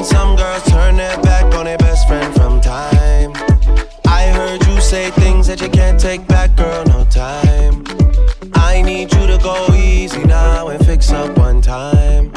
some 0.08 0.36
girls 0.36 0.62
turn 0.64 0.96
their 0.96 1.20
back 1.20 1.54
on 1.54 1.64
their 1.66 1.78
best 1.78 2.08
friend 2.08 2.34
from 2.34 2.60
time. 2.60 3.32
I 4.06 4.22
heard 4.36 4.64
you 4.66 4.80
say 4.80 5.10
things 5.10 5.46
that 5.48 5.60
you 5.60 5.68
can't 5.68 6.00
take 6.00 6.26
back, 6.26 6.56
girl, 6.56 6.84
no 6.86 7.04
time. 7.04 7.84
I 8.54 8.82
need 8.82 9.12
you 9.12 9.26
to 9.26 9.38
go 9.42 9.56
easy 9.74 10.24
now 10.24 10.68
and 10.68 10.84
fix 10.86 11.12
up 11.12 11.36
one 11.36 11.60
time. 11.60 12.32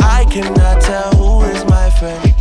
I 0.00 0.24
cannot 0.30 0.80
tell 0.80 1.10
who 1.20 1.42
is 1.54 1.64
my 1.64 1.90
friend. 1.98 2.34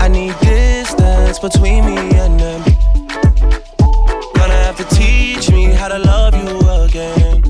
I 0.00 0.08
need 0.08 0.34
distance 0.40 1.38
between 1.38 1.84
me 1.86 1.98
and 2.22 2.38
them. 2.38 2.62
Gonna 4.34 4.60
have 4.66 4.76
to 4.76 4.86
teach 4.94 5.50
me 5.50 5.64
how 5.64 5.88
to 5.88 5.98
love 5.98 6.34
you 6.42 6.54
again. 6.86 7.42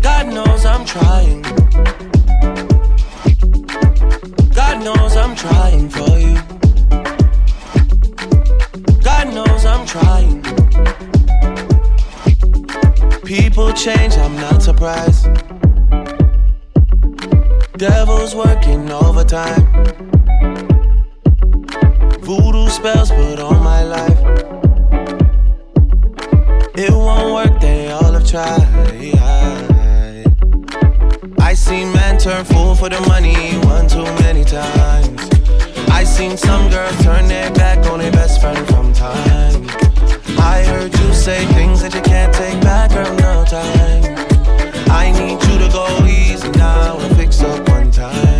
God 0.00 0.32
knows 0.32 0.64
I'm 0.64 0.84
trying. 0.84 1.61
would 13.72 13.80
change, 13.80 14.16
I'm 14.18 14.34
not 14.36 14.62
surprised. 14.62 15.24
Devil's 17.78 18.34
working 18.34 18.90
overtime. 18.90 19.66
Voodoo 22.20 22.68
spells 22.68 23.10
put 23.10 23.38
on 23.38 23.62
my 23.62 23.82
life. 23.82 24.18
It 26.74 26.90
won't 26.90 27.32
work, 27.32 27.60
they 27.60 27.90
all 27.90 28.12
have 28.12 28.28
tried. 28.28 28.68
I 31.38 31.54
seen 31.54 31.92
men 31.92 32.18
turn 32.18 32.44
fool 32.44 32.74
for 32.74 32.88
the 32.88 33.00
money 33.08 33.56
one 33.66 33.86
too 33.88 34.04
many 34.24 34.44
times. 34.44 35.20
I 35.88 36.04
seen 36.04 36.36
some 36.36 36.68
girls 36.70 37.02
turn 37.02 37.26
their 37.26 37.50
back 37.52 37.86
on 37.86 38.00
their 38.00 38.12
best 38.12 38.40
friend 38.40 38.66
from 38.68 38.92
time 38.92 39.81
I 40.44 40.64
heard 40.64 40.92
you 40.98 41.14
say 41.14 41.46
things 41.54 41.82
that 41.82 41.94
you 41.94 42.02
can't 42.02 42.34
take 42.34 42.60
back, 42.62 42.90
girl, 42.90 43.14
no 43.16 43.44
time. 43.44 44.02
I 44.90 45.10
need 45.12 45.40
you 45.46 45.58
to 45.64 45.68
go 45.72 46.04
easy 46.04 46.50
now 46.50 46.98
and 46.98 47.16
fix 47.16 47.40
up 47.42 47.68
one 47.68 47.90
time. 47.90 48.31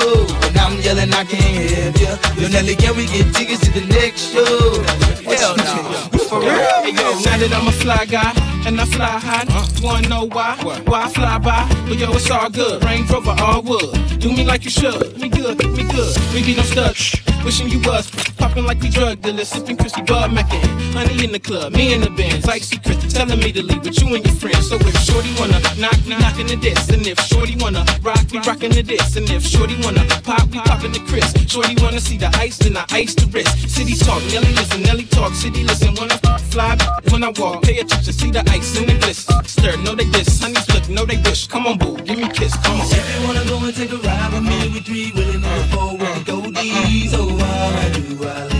For. 0.00 0.46
And 0.46 0.58
I'm 0.58 0.80
yelling, 0.80 1.12
I 1.12 1.24
can't 1.24 1.70
help 1.70 2.00
ya. 2.00 2.16
Yo, 2.40 2.48
Nelly, 2.48 2.76
can 2.76 2.96
we 2.96 3.06
get 3.06 3.34
tickets 3.34 3.60
to 3.66 3.70
the 3.72 3.86
next 3.86 4.32
show? 4.32 4.82
Hell 5.24 5.56
no. 5.56 6.18
For 6.28 6.40
real? 6.40 6.50
Hey, 6.50 6.92
yo, 6.92 7.20
now 7.24 7.36
that 7.38 7.52
I'm 7.52 7.68
a 7.68 7.72
fly 7.72 8.04
guy 8.06 8.32
and 8.66 8.80
I 8.80 8.84
fly 8.84 9.06
high, 9.06 9.44
you 9.76 9.84
wanna 9.84 10.08
know 10.08 10.26
why? 10.26 10.56
Why 10.84 11.02
I 11.02 11.08
fly 11.08 11.38
by? 11.38 11.68
But 11.88 11.98
yo, 11.98 12.12
it's 12.12 12.30
all 12.30 12.50
good. 12.50 12.82
Range 12.84 13.10
Rover, 13.10 13.36
all 13.38 13.62
wood. 13.62 14.18
Do 14.18 14.30
me 14.30 14.44
like 14.44 14.64
you 14.64 14.70
should. 14.70 15.18
Me 15.18 15.28
good, 15.28 15.58
me 15.58 15.84
good. 15.84 16.16
We 16.32 16.42
be 16.44 16.54
no 16.56 16.62
studs. 16.62 17.31
Wishing 17.44 17.68
you 17.68 17.80
was 17.80 18.08
popping 18.38 18.64
like 18.64 18.80
we 18.80 18.88
drug 18.88 19.20
dealers, 19.20 19.48
sipping 19.48 19.76
Christy 19.76 20.02
Bud 20.02 20.32
Mackin. 20.32 20.60
Honey 20.94 21.24
in 21.24 21.32
the 21.32 21.40
club, 21.40 21.72
me 21.72 21.92
in 21.92 22.00
the 22.00 22.10
Benz, 22.10 22.46
like 22.46 22.62
secret, 22.62 23.00
telling 23.10 23.38
me 23.40 23.50
to 23.50 23.62
leave 23.62 23.82
with 23.82 24.00
you 24.00 24.14
and 24.14 24.24
your 24.24 24.34
friends. 24.36 24.68
So 24.68 24.76
if 24.76 24.96
Shorty 25.02 25.34
wanna 25.40 25.58
knock, 25.76 25.98
we 26.06 26.14
knocking 26.14 26.46
the 26.46 26.56
diss, 26.56 26.88
and 26.90 27.04
if 27.06 27.18
Shorty 27.18 27.56
wanna 27.58 27.84
rock, 28.02 28.22
we 28.30 28.38
rocking 28.38 28.70
the 28.70 28.82
diss, 28.82 29.16
and 29.16 29.28
if 29.30 29.42
Shorty 29.42 29.74
wanna 29.82 30.06
pop, 30.22 30.46
we 30.50 30.58
popping 30.60 30.92
the 30.92 31.00
Chris. 31.00 31.34
Shorty 31.50 31.74
wanna 31.82 32.00
see 32.00 32.16
the 32.16 32.30
ice, 32.38 32.58
then 32.58 32.76
I 32.76 32.84
ice 32.90 33.14
the 33.14 33.26
wrist. 33.26 33.50
City 33.68 33.94
talk, 33.96 34.22
Nelly 34.32 34.52
listen, 34.54 34.82
Nelly 34.82 35.04
talk, 35.04 35.34
city 35.34 35.64
listen. 35.64 35.94
When 35.96 36.12
I 36.12 36.18
fly, 36.52 36.76
when 37.10 37.24
I 37.24 37.30
walk, 37.40 37.62
pay 37.62 37.78
attention, 37.78 38.12
see 38.12 38.30
the 38.30 38.44
ice 38.50 38.78
in 38.78 38.86
the 38.86 38.94
bliss. 39.02 39.26
Stir, 39.46 39.76
know 39.78 39.94
they 39.94 40.06
diss, 40.14 40.40
honeys 40.40 40.68
look, 40.72 40.88
know 40.88 41.04
they 41.04 41.18
wish. 41.26 41.48
Come 41.48 41.66
on, 41.66 41.78
boo, 41.78 41.96
give 41.98 42.18
me 42.18 42.24
a 42.24 42.28
kiss, 42.28 42.54
come 42.62 42.80
on. 42.80 42.86
If 42.86 43.02
you 43.18 43.26
wanna 43.26 43.44
go 43.48 43.58
and 43.58 43.74
take 43.74 43.92
a 43.92 43.96
ride 43.96 44.32
with 44.32 44.44
me, 44.44 44.68
we 44.72 44.80
three 44.80 45.10
willing 45.12 45.40
the 45.40 45.68
four 45.72 45.96
with 45.96 46.24
the 46.26 46.51
goldies. 46.70 47.12
Oh, 47.14 47.26
why 47.36 47.90
do 47.90 48.28
I 48.28 48.51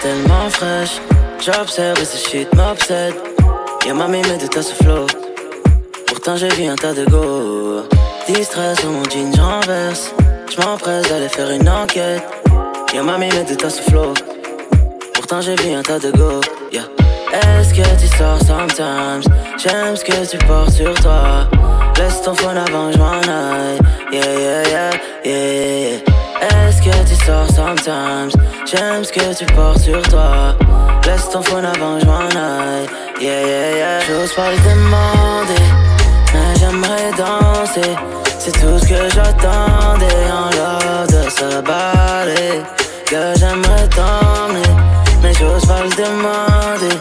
tellement 0.00 0.48
fraîche. 0.50 1.00
J'observe 1.40 2.00
et 2.00 2.04
ce 2.04 2.28
shit 2.28 2.54
m'obsède. 2.54 3.14
Y'a 3.86 3.94
mamie, 3.94 4.22
mais 4.28 4.38
de 4.38 4.46
ta 4.46 4.62
flow. 4.62 5.06
Pourtant, 6.06 6.36
j'ai 6.36 6.48
vu 6.48 6.66
un 6.66 6.76
tas 6.76 6.92
de 6.92 7.04
go. 7.04 7.82
Distrait 8.26 8.74
sur 8.76 8.90
mon 8.90 9.04
jean, 9.04 9.32
j'renverse. 9.34 10.12
J'm'empresse 10.50 11.08
d'aller 11.08 11.28
faire 11.28 11.50
une 11.50 11.68
enquête. 11.68 12.22
Y'a 12.94 13.02
mamie, 13.02 13.28
mais 13.32 13.44
de 13.44 13.54
ta 13.54 13.70
flow. 13.70 14.14
Pourtant, 15.14 15.40
j'ai 15.40 15.54
vu 15.56 15.72
un 15.72 15.82
tas 15.82 15.98
de 15.98 16.10
go. 16.10 16.40
Yeah. 16.72 16.84
Est-ce 17.32 17.74
que 17.74 17.82
tu 18.00 18.08
sors 18.16 18.38
sometimes? 18.40 19.22
J'aime 19.58 19.96
ce 19.96 20.04
que 20.04 20.26
tu 20.26 20.38
portes 20.46 20.72
sur 20.72 20.94
toi. 20.94 21.48
Laisse 21.98 22.22
ton 22.22 22.34
phone 22.34 22.56
avant 22.56 22.88
que 22.88 22.94
je 22.94 22.98
m'en 22.98 23.20
aille. 23.20 23.78
Yeah, 24.12 24.24
yeah, 24.24 24.68
yeah, 24.68 24.90
yeah, 25.24 25.90
yeah. 25.90 26.17
Est-ce 26.40 26.82
que 26.82 27.08
tu 27.08 27.14
sors 27.24 27.48
sometimes? 27.48 28.30
J'aime 28.66 29.04
ce 29.04 29.12
que 29.12 29.34
tu 29.36 29.46
portes 29.54 29.80
sur 29.80 30.02
toi. 30.02 30.54
Laisse 31.06 31.28
ton 31.30 31.42
phone 31.42 31.64
avant 31.64 31.94
que 31.96 32.00
je 32.02 32.06
m'en 32.06 32.18
aille. 32.18 32.86
Yeah, 33.20 33.42
yeah, 33.46 33.76
yeah. 33.76 34.00
J'ose 34.06 34.32
pas 34.34 34.50
le 34.52 34.58
demander, 34.58 35.62
mais 36.32 36.58
j'aimerais 36.60 37.10
danser. 37.16 37.96
C'est 38.38 38.52
tout 38.52 38.78
ce 38.78 38.86
que 38.86 39.10
j'attendais 39.14 40.24
en 40.30 40.50
love 40.56 41.06
de 41.08 41.28
se 41.30 41.60
balader. 41.62 42.62
Que 43.06 43.34
j'aimerais 43.38 43.88
t'emmener, 43.88 44.68
mais 45.22 45.32
j'ose 45.32 45.66
pas 45.66 45.82
le 45.82 45.90
demander. 45.90 46.94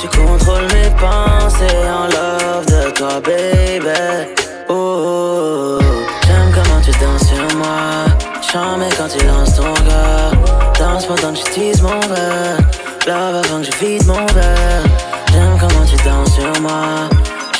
Tu 0.00 0.08
contrôles 0.08 0.66
mes 0.72 0.90
pensées 0.98 1.86
en 1.86 2.06
love 2.06 2.66
de 2.66 2.90
toi, 2.92 3.20
baby. 3.20 4.34
Oh, 4.68 4.72
oh, 4.72 5.78
oh. 5.80 5.84
j'aime 6.26 6.50
comment 6.54 6.80
tu 6.80 6.90
danses 6.92 7.28
sur 7.28 7.56
moi. 7.58 8.09
Chant 8.52 8.80
quand 8.98 9.06
tu 9.06 9.24
lances 9.26 9.54
ton 9.54 9.62
regard. 9.62 10.32
Danse 10.76 11.06
pendant 11.06 11.32
que 11.32 11.38
j'utilise 11.38 11.82
mon 11.82 12.00
verre. 12.00 12.58
Love 13.06 13.44
avant 13.44 13.60
que 13.60 13.66
je 13.66 13.84
vide 13.84 14.04
mon 14.06 14.26
verre. 14.26 14.82
J'aime 15.32 15.56
comment 15.60 15.86
tu 15.86 15.96
danses 16.04 16.34
sur 16.34 16.60
moi. 16.60 17.08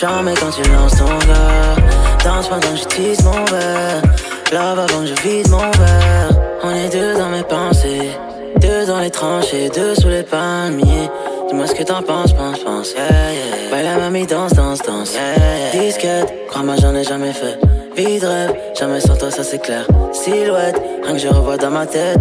Chant 0.00 0.24
quand 0.40 0.50
tu 0.50 0.68
lances 0.68 0.96
ton 0.96 1.04
regard. 1.04 1.76
Danse 2.24 2.48
pendant 2.48 2.72
que 2.72 2.76
j'utilise 2.76 3.22
mon 3.22 3.44
verre. 3.44 4.02
Love 4.50 4.78
avant 4.80 5.00
que 5.02 5.06
je 5.06 5.22
vide 5.22 5.48
mon 5.50 5.58
verre. 5.58 6.30
On 6.64 6.74
est 6.74 6.88
deux 6.88 7.16
dans 7.16 7.28
mes 7.28 7.44
pensées. 7.44 8.10
Deux 8.60 8.86
dans 8.86 9.00
les 9.00 9.10
tranchées, 9.10 9.70
deux 9.70 9.94
sous 9.94 10.08
les 10.08 10.22
palmiers. 10.22 11.10
Dis-moi 11.48 11.66
ce 11.66 11.74
que 11.74 11.82
t'en 11.82 12.02
penses, 12.02 12.32
pense, 12.32 12.58
pense, 12.60 12.92
yeah, 12.92 13.32
yeah. 13.32 13.72
Ouais, 13.72 13.82
la 13.82 13.96
mamie 13.96 14.26
danse, 14.26 14.52
danse, 14.52 14.80
danse, 14.82 15.14
yeah. 15.14 15.70
Disquette, 15.72 16.32
crois-moi, 16.48 16.76
j'en 16.80 16.94
ai 16.94 17.04
jamais 17.04 17.32
fait. 17.32 17.58
Vie 17.96 18.20
de 18.20 18.26
rêve, 18.26 18.54
jamais 18.78 19.00
sans 19.00 19.16
toi, 19.16 19.30
ça 19.30 19.42
c'est 19.42 19.58
clair. 19.60 19.86
Silhouette, 20.12 20.80
rien 21.02 21.12
que 21.12 21.18
je 21.18 21.28
revois 21.28 21.56
dans 21.56 21.70
ma 21.70 21.86
tête. 21.86 22.18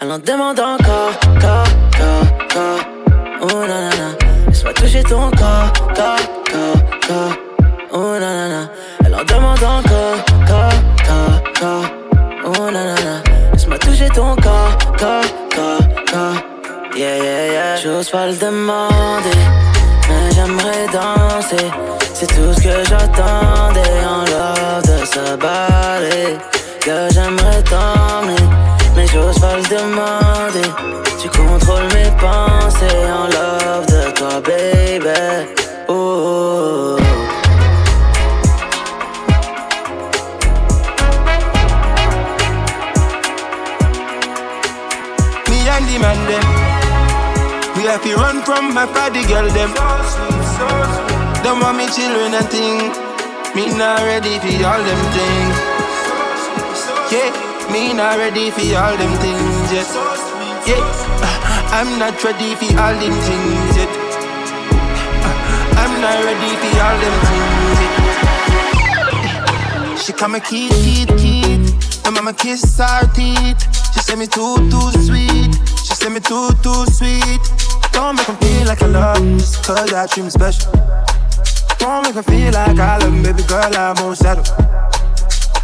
Elle 0.00 0.12
en 0.12 0.18
demande 0.18 0.60
encore, 0.60 1.12
corps, 1.40 1.64
corps, 1.96 2.48
corps. 2.52 2.86
Oh 3.40 3.60
nanana, 3.66 4.16
laisse-moi 4.48 4.72
toucher 4.74 5.02
ton 5.02 5.30
corps, 5.30 5.72
corps, 5.94 6.37
J'ose 17.98 18.10
pas 18.10 18.26
le 18.28 18.36
demander, 18.36 19.40
mais 20.08 20.30
j'aimerais 20.32 20.86
danser. 20.92 21.68
C'est 22.14 22.28
tout 22.28 22.52
ce 22.54 22.60
que 22.60 22.84
j'attendais 22.88 23.98
en 24.06 24.20
love 24.20 24.82
de 24.84 25.04
se 25.04 25.34
baler. 25.34 26.38
Que 26.80 27.08
j'aimerais 27.10 27.60
t'emmener, 27.64 28.36
mais 28.94 29.04
j'ose 29.08 29.40
pas 29.40 29.56
le 29.56 29.64
demander. 29.64 30.68
Tu 31.20 31.28
contrôles 31.28 31.88
mes 31.92 32.10
pensées 32.20 33.04
en 33.12 33.26
love 33.26 33.86
de 33.86 34.10
toi, 34.12 34.40
baby. 34.46 35.57
Run 48.18 48.42
from 48.42 48.74
my 48.74 48.86
party 48.86 49.22
girl 49.26 49.48
them. 49.54 49.70
Don't 51.44 51.60
want 51.62 51.78
me 51.78 51.86
children 51.86 52.34
and 52.34 52.48
thing. 52.50 52.78
Me 53.54 53.64
not 53.78 54.02
ready 54.02 54.38
for 54.42 54.54
all 54.66 54.82
them 54.82 55.02
things. 55.14 55.56
Yeah, 57.12 57.30
me 57.72 57.94
not 57.94 58.18
ready 58.18 58.50
for 58.50 58.66
all 58.76 58.96
them 58.98 59.14
things 59.22 59.72
yet. 59.72 59.88
Yeah, 60.66 60.82
I'm 61.78 61.98
not 61.98 62.22
ready 62.24 62.54
for 62.60 62.70
all 62.82 62.96
them 63.02 63.14
things 63.26 63.76
yet. 63.78 63.88
I'm 65.80 65.94
not 66.02 66.18
ready 66.26 66.52
for 66.60 66.72
all 66.84 66.98
them 67.04 67.16
things 67.30 67.78
yet. 67.82 68.08
She 70.02 70.12
call 70.12 70.28
me 70.28 70.40
Keith, 70.40 70.72
Keith, 70.84 71.12
Keith. 71.18 72.04
My 72.04 72.10
mama 72.10 72.32
kiss 72.32 72.78
her 72.78 73.06
teeth. 73.14 73.60
She 73.92 74.00
say 74.00 74.16
me 74.16 74.26
too, 74.26 74.56
too 74.70 74.90
sweet. 75.06 75.52
She 75.84 75.94
say 75.94 76.08
me 76.08 76.20
too, 76.20 76.50
too 76.62 76.84
sweet. 76.86 77.77
Don't 77.98 78.14
make 78.14 78.28
me 78.28 78.34
feel 78.36 78.66
like 78.68 78.80
I 78.80 78.86
love 78.86 79.24
me, 79.24 79.38
just 79.38 79.66
cause 79.66 79.92
I 79.92 80.06
treat 80.06 80.22
me 80.22 80.30
special. 80.30 80.70
Don't 81.80 82.04
make 82.04 82.14
me 82.14 82.22
feel 82.22 82.52
like 82.52 82.78
I 82.78 82.96
love 82.98 83.12
me, 83.12 83.24
baby 83.24 83.42
girl, 83.42 83.74
I 83.74 83.92
won't 84.00 84.16
settle. 84.16 84.44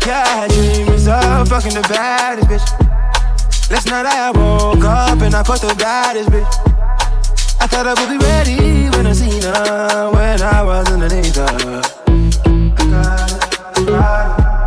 Yeah, 0.05 0.24
I 0.26 0.43
had 0.43 0.51
dreams 0.51 1.07
of 1.07 1.49
fucking 1.49 1.74
the 1.74 1.87
baddest 1.89 2.49
bitch. 2.49 3.70
Last 3.70 3.87
night 3.87 4.07
I 4.07 4.32
woke 4.32 4.82
up 4.82 5.22
and 5.22 5.32
I 5.32 5.45
fucked 5.45 5.62
the 5.62 5.76
baddest 5.78 6.28
bitch. 6.30 6.43
I 7.62 7.68
thought 7.68 7.87
I 7.87 7.95
would 7.95 8.11
be 8.11 8.18
ready 8.26 8.91
when 8.97 9.07
I 9.07 9.12
seen 9.12 9.41
her, 9.41 10.11
when 10.11 10.43
I 10.43 10.61
was 10.64 10.91
underneath 10.91 11.37
her. 11.37 11.82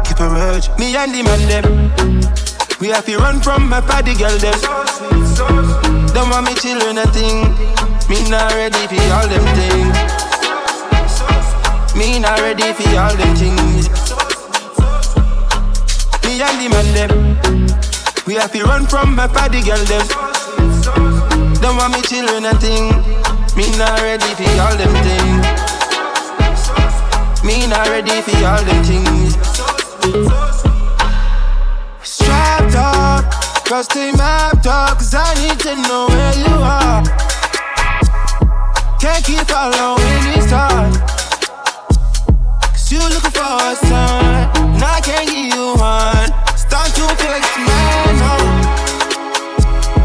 Keep 0.06 0.18
her 0.20 0.32
urge, 0.56 0.70
me 0.80 0.96
and 0.96 1.14
the 1.14 1.22
man 1.22 1.42
them. 1.52 2.48
We 2.80 2.88
have 2.88 3.06
to 3.08 3.18
run 3.18 3.42
from 3.42 3.68
my 3.68 3.82
party 3.82 4.16
girl 4.16 4.38
them. 4.38 4.58
Don't 5.36 5.47
want 6.38 6.50
me 6.50 6.56
children 6.62 6.98
and 7.00 7.10
thing. 7.14 7.42
Me 8.10 8.30
not 8.30 8.54
ready 8.54 8.86
for 8.86 9.02
all 9.16 9.28
them 9.28 9.46
things. 9.58 9.98
Me 11.98 12.20
not 12.20 12.40
ready 12.42 12.74
for 12.78 12.90
all 12.94 13.16
them 13.18 13.34
things. 13.36 13.90
Me 16.24 16.38
and 16.46 16.58
the 16.62 16.68
man 16.70 16.88
them. 16.94 17.12
We 18.28 18.36
have 18.36 18.52
to 18.52 18.64
run 18.66 18.86
from 18.86 19.16
my 19.16 19.26
party 19.26 19.64
girl 19.64 19.84
them. 19.86 20.06
Don't 21.60 21.76
want 21.76 21.94
me 21.94 22.02
children 22.04 22.46
and 22.46 22.60
thing. 22.62 22.94
Me 23.58 23.66
not 23.76 24.00
ready 24.02 24.32
for 24.38 24.62
all 24.62 24.78
them 24.78 24.94
things. 25.08 25.42
Me 27.44 27.66
not 27.66 27.88
ready 27.90 28.22
for 28.22 28.38
all 28.46 28.64
them 28.64 28.84
things. 28.84 29.34
Strapped 32.04 32.76
up, 32.76 33.07
girl 33.68 33.84
stay 33.84 34.12
mapped 34.14 34.66
up, 34.66 34.98
cause 34.98 35.14
I 35.14 35.28
need 35.44 35.60
to 35.60 35.76
know 35.76 36.08
where 36.08 36.36
you 36.40 36.56
are. 36.56 37.04
Can't 38.98 39.24
keep 39.26 39.44
following 39.44 40.24
these 40.24 40.48
thoughts. 40.48 40.98
Cause 42.72 42.92
you 42.92 43.00
looking 43.00 43.32
for 43.32 43.44
a 43.44 43.76
sign, 43.76 44.48
and 44.72 44.84
I 44.84 45.02
can't 45.04 45.28
give 45.28 45.52
you 45.52 45.76
one. 45.76 46.32
Start 46.56 46.96
to 46.96 47.06
fix 47.20 47.44
man 47.68 48.16
on. 48.32 48.48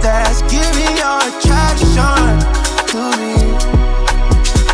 That's 0.03 0.43
giving 0.51 0.97
your 0.99 1.23
attraction 1.23 2.35
to 2.91 3.03
me. 3.15 3.37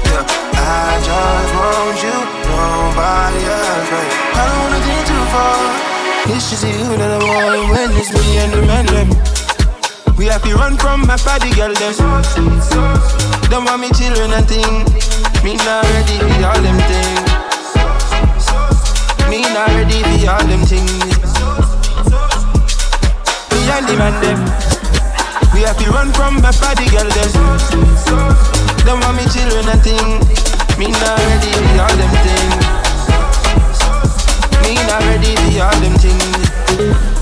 Yeah, 0.09 0.24
I 0.57 0.97
just 1.05 1.53
want 1.61 1.99
you, 2.05 2.16
nobody 2.49 3.41
else, 3.53 3.91
babe. 3.91 4.12
I 4.32 4.43
don't 4.49 4.59
wanna 4.64 4.80
get 4.80 5.07
too 5.07 5.24
far. 5.34 5.97
It's 6.31 6.51
just 6.51 6.62
you 6.62 6.85
that 7.01 7.09
I 7.09 7.24
want 7.24 7.72
when 7.72 7.89
it's 7.97 8.12
me 8.12 8.37
and 8.37 8.53
the 8.53 8.61
man 8.68 8.85
them. 8.93 9.09
We 10.20 10.29
have 10.29 10.45
to 10.45 10.53
run 10.61 10.76
from 10.76 11.09
my 11.09 11.16
party 11.16 11.49
girl 11.57 11.72
them. 11.72 11.97
Don't 13.49 13.64
want 13.64 13.81
me 13.81 13.89
children 13.97 14.37
and 14.37 14.45
thing. 14.45 14.85
Me 15.41 15.57
not 15.64 15.89
ready 15.89 16.20
for 16.20 16.45
all 16.45 16.61
them 16.61 16.76
things. 16.85 17.33
Me 19.33 19.41
not 19.57 19.72
ready 19.72 20.05
for 20.05 20.29
all 20.29 20.45
them 20.45 20.62
things. 20.68 21.33
Me 23.49 23.61
and 23.72 23.89
the 23.89 23.97
man 23.97 24.12
them. 24.20 24.41
We 25.57 25.64
have 25.64 25.81
to 25.81 25.89
run 25.97 26.12
from 26.12 26.45
my 26.45 26.53
party 26.53 26.93
girl 26.93 27.09
them. 27.09 27.31
Don't 28.85 29.01
want 29.01 29.16
me 29.16 29.24
children 29.33 29.64
and 29.64 29.81
thing. 29.81 30.20
Me 30.76 30.93
not 30.93 31.16
ready 31.24 31.51
for 31.57 31.89
all 31.89 31.97
them 31.97 32.12
things. 32.20 32.78
Me 34.69 34.75
not 34.75 35.01
ready 35.05 35.35
for 35.35 35.62
all 35.62 35.81
them 35.81 35.95
things. 35.95 37.18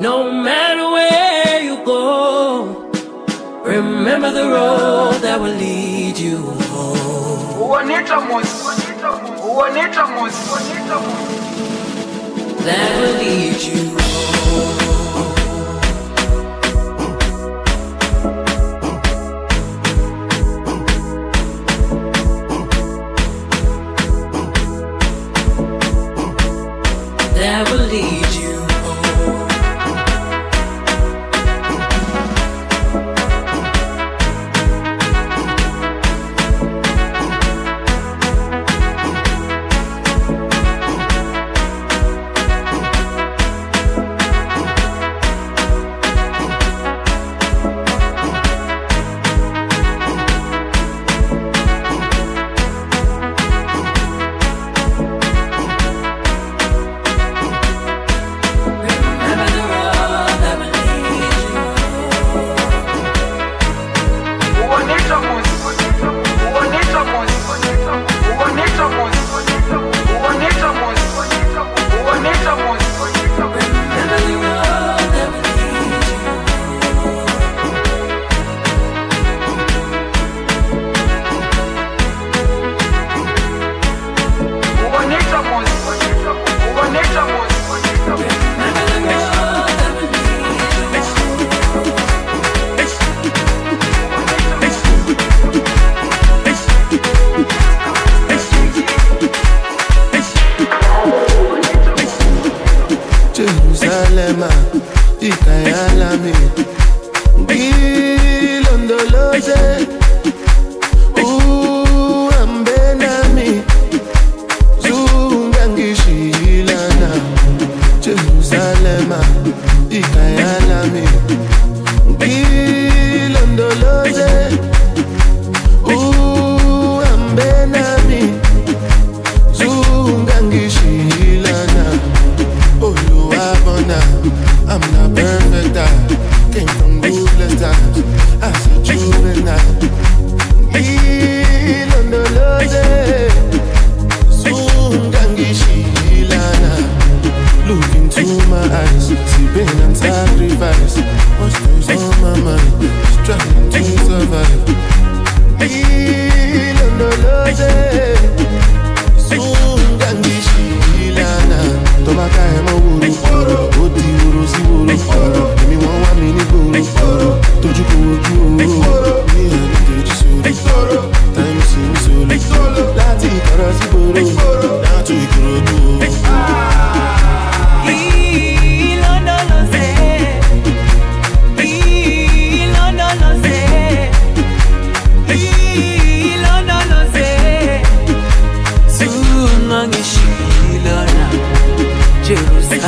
No 0.00 0.30
matter 0.32 0.90
where 0.90 1.62
you 1.62 1.84
go, 1.84 2.90
remember 3.64 4.30
the 4.32 4.44
road 4.48 5.20
that 5.22 5.40
will 5.40 5.54
lead 5.54 6.18
you 6.18 6.38
home. 6.72 7.58
That 12.66 12.90
will 13.00 13.16
lead 13.22 13.60
you 13.62 13.90
home. 13.90 14.41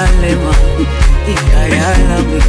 alema 0.03 0.55
ikayalami 1.33 2.41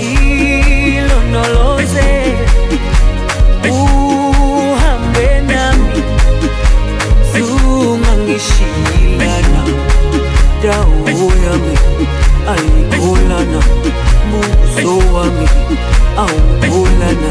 hilo 0.00 1.18
noloze 1.32 2.08
uhambe 3.70 5.28
nami. 5.40 6.02
Sungangishilana 7.32 9.62
dawo 10.62 11.08
yami 11.44 11.76
ayikolana 12.52 13.60
buso 14.30 14.92
wami 15.14 15.46
awukolana 16.16 17.30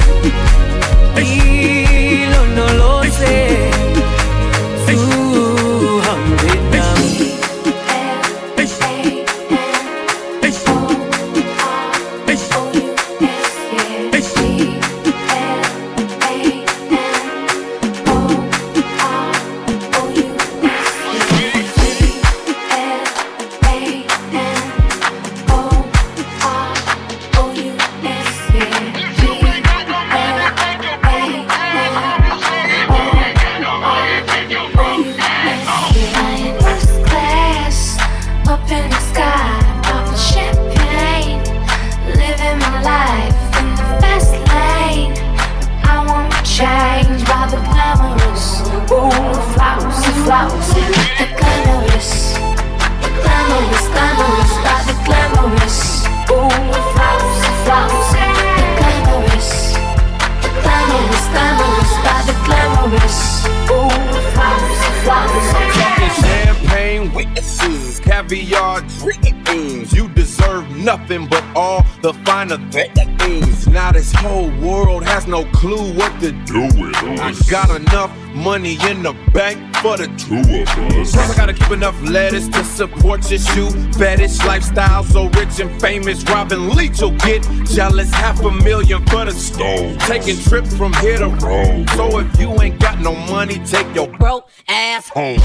I 77.22 77.34
got 77.50 77.70
enough 77.70 78.16
money 78.34 78.78
in 78.90 79.04
the 79.04 79.14
bank 79.34 79.76
for 79.78 79.98
the 79.98 80.08
two 80.18 80.40
of 80.40 81.00
us. 81.00 81.12
Plus 81.12 81.30
I 81.30 81.36
gotta 81.36 81.54
keep 81.54 81.72
enough 81.72 82.00
lettuce 82.04 82.48
to 82.50 82.64
support 82.64 83.30
your 83.30 83.40
shoe 83.40 83.70
fetish 83.94 84.40
lifestyle. 84.46 85.04
So 85.04 85.28
rich 85.30 85.60
and 85.60 85.82
famous, 85.82 86.24
Robin 86.24 86.70
Leach 86.70 87.02
will 87.02 87.12
get 87.18 87.44
jealous. 87.66 88.10
Half 88.12 88.44
a 88.44 88.52
million 88.52 89.06
for 89.08 89.26
the 89.26 89.32
stove. 89.32 89.98
Taking 90.00 90.38
trips 90.38 90.76
from 90.76 90.94
here 90.94 91.18
to 91.18 91.28
Rome. 91.28 91.88
So 91.90 92.20
if 92.20 92.40
you 92.40 92.50
ain't 92.62 92.80
got 92.80 93.00
no 93.00 93.14
money, 93.14 93.60
take 93.66 93.94
your 93.94 94.08
broke 94.08 94.50
ass 94.68 95.10
home. 95.10 95.40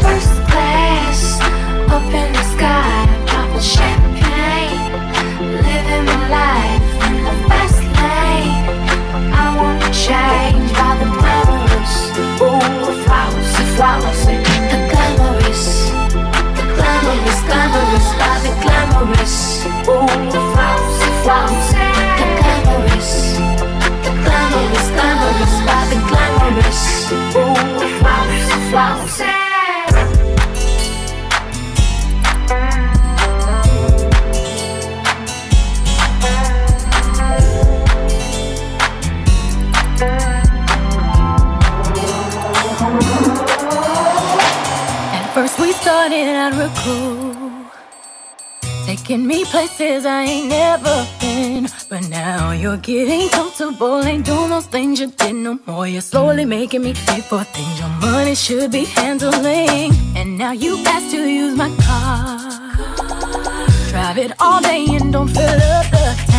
First 0.00 0.32
class, 0.50 1.40
up 1.90 2.02
in 2.02 2.32
the 2.32 2.44
sky, 2.56 3.06
popping 3.26 3.60
champagne, 3.60 4.92
living 5.62 6.04
my 6.06 6.28
life 6.28 7.06
in 7.06 7.24
the 7.24 7.48
fast 7.48 7.80
lane. 7.98 8.64
I 9.32 9.56
wanna 9.56 9.90
change 9.92 10.63
flowers, 13.76 14.26
the 14.26 14.36
glamorous, 14.90 15.90
the 15.90 16.64
glamorous, 16.76 17.40
glamorous, 17.48 18.08
by 18.20 18.34
the 18.44 18.52
glamorous, 18.62 19.66
ooh, 19.66 20.06
the 20.30 20.40
flowers, 20.52 20.96
the 21.02 21.10
flowers, 21.22 21.68
the 22.18 22.26
glamorous, 22.38 23.10
the 24.04 24.12
glamorous, 24.22 24.86
glamorous, 24.94 25.54
by 25.66 25.80
the 25.90 25.98
glamorous, 26.08 27.10
ooh, 27.12 27.54
the 27.80 27.88
flowers, 27.98 28.44
the 28.48 28.58
flowers. 28.70 29.53
First 45.34 45.58
we 45.58 45.72
started 45.72 46.54
real 46.56 46.70
cool, 46.84 47.50
taking 48.86 49.26
me 49.26 49.44
places 49.44 50.06
I 50.06 50.22
ain't 50.22 50.48
never 50.48 51.06
been. 51.20 51.66
But 51.90 52.08
now 52.08 52.52
you're 52.52 52.76
getting 52.76 53.28
comfortable, 53.30 54.00
ain't 54.04 54.24
doing 54.24 54.50
those 54.50 54.66
things 54.66 55.00
you 55.00 55.08
did 55.08 55.34
no 55.34 55.58
more. 55.66 55.88
You're 55.88 56.02
slowly 56.02 56.44
making 56.44 56.82
me 56.82 56.94
pay 56.94 57.20
for 57.20 57.42
things 57.42 57.80
your 57.80 57.88
money 58.00 58.36
should 58.36 58.70
be 58.70 58.84
handling. 58.84 59.90
And 60.14 60.38
now 60.38 60.52
you 60.52 60.78
ask 60.86 61.10
to 61.10 61.28
use 61.28 61.56
my 61.56 61.70
car. 61.82 62.38
Drive 63.90 64.18
it 64.18 64.32
all 64.40 64.60
day 64.60 64.86
and 64.88 65.12
don't 65.12 65.28
fill 65.28 65.60
up 65.74 65.90
the 65.90 66.14
tank. 66.26 66.33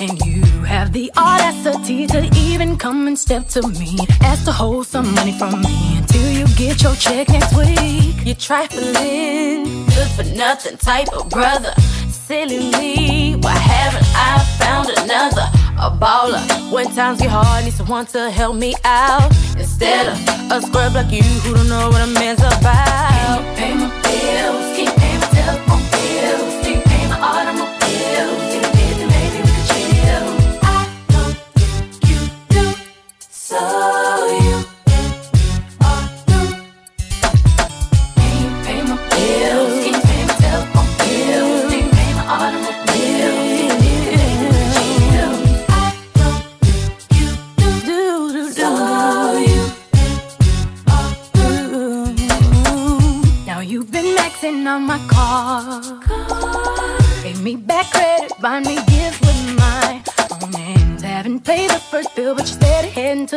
And 0.00 0.18
you 0.24 0.42
have 0.64 0.92
the 0.92 1.12
audacity 1.18 2.06
to 2.06 2.30
even 2.34 2.78
come 2.78 3.06
and 3.06 3.18
step 3.18 3.46
to 3.48 3.68
me. 3.68 3.98
Ask 4.22 4.46
to 4.46 4.52
hold 4.52 4.86
some 4.86 5.14
money 5.14 5.32
from 5.32 5.60
me 5.60 5.98
until 5.98 6.30
you 6.32 6.46
get 6.56 6.82
your 6.82 6.94
check 6.94 7.28
next 7.28 7.54
week. 7.54 8.16
You're 8.24 8.36
trifling, 8.36 9.84
good 9.84 10.10
for 10.16 10.24
nothing 10.34 10.78
type 10.78 11.12
of 11.12 11.28
brother. 11.28 11.74
Silly 12.08 12.70
me, 12.78 13.36
why 13.36 13.52
haven't 13.52 14.06
I 14.14 14.38
found 14.58 14.88
another? 15.02 15.46
A 15.78 15.90
baller. 15.90 16.72
When 16.72 16.86
times 16.94 17.20
get 17.20 17.30
hard, 17.30 17.64
need 17.64 17.74
someone 17.74 18.06
to 18.06 18.30
help 18.30 18.56
me 18.56 18.74
out. 18.84 19.30
Instead 19.58 20.08
of 20.08 20.16
a 20.52 20.62
scrub 20.66 20.94
like 20.94 21.12
you 21.12 21.22
who 21.22 21.54
don't 21.54 21.68
know 21.68 21.90
what 21.90 22.00
a 22.00 22.06
man's 22.06 22.40
about. 22.40 23.40
Can 23.56 23.80
you 23.80 23.88
pay 23.90 23.90
my 23.90 23.90
bills? 24.02 24.76
Can 24.76 24.84
you 24.86 24.92
pay 24.92 25.19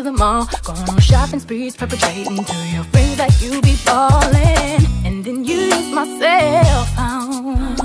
the 0.03 0.11
mall. 0.11 0.47
Going 0.63 0.89
on 0.89 0.99
shopping 0.99 1.39
sprees, 1.39 1.75
perpetrating 1.75 2.43
to 2.43 2.55
your 2.73 2.83
friends 2.85 3.17
that 3.17 3.41
you 3.41 3.61
be 3.61 3.75
ballin'. 3.85 4.85
And 5.05 5.23
then 5.23 5.45
you 5.45 5.55
use 5.55 5.89
my 5.91 6.05
cell 6.19 6.83
phone. 6.95 7.75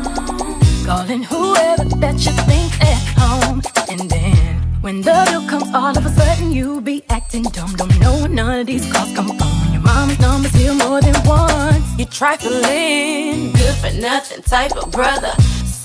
Calling 0.85 1.23
whoever 1.23 1.85
that 1.85 2.16
you 2.25 2.33
think 2.49 2.73
at 2.83 3.03
home. 3.16 3.62
And 3.89 4.11
then 4.11 4.57
when 4.81 5.03
the 5.03 5.12
bill 5.31 5.47
comes, 5.47 5.73
all 5.75 5.97
of 5.97 6.05
a 6.05 6.11
sudden 6.11 6.51
you 6.53 6.81
be 6.81 7.05
acting 7.09 7.45
dumb. 7.45 7.73
Don't 7.77 7.99
know 8.01 8.14
where 8.21 8.29
none 8.29 8.61
of 8.61 8.66
these 8.66 8.91
calls 8.93 9.14
come 9.14 9.29
from. 9.39 9.73
Your 9.73 9.83
mama's 9.83 10.19
number's 10.19 10.53
here 10.53 10.75
more 10.75 11.01
than 11.01 11.14
once. 11.25 11.85
You 11.99 12.07
trifling, 12.07 13.53
good 13.53 13.75
for 13.77 13.93
nothing 14.01 14.43
type 14.43 14.77
of 14.77 14.91
brother. 14.91 15.33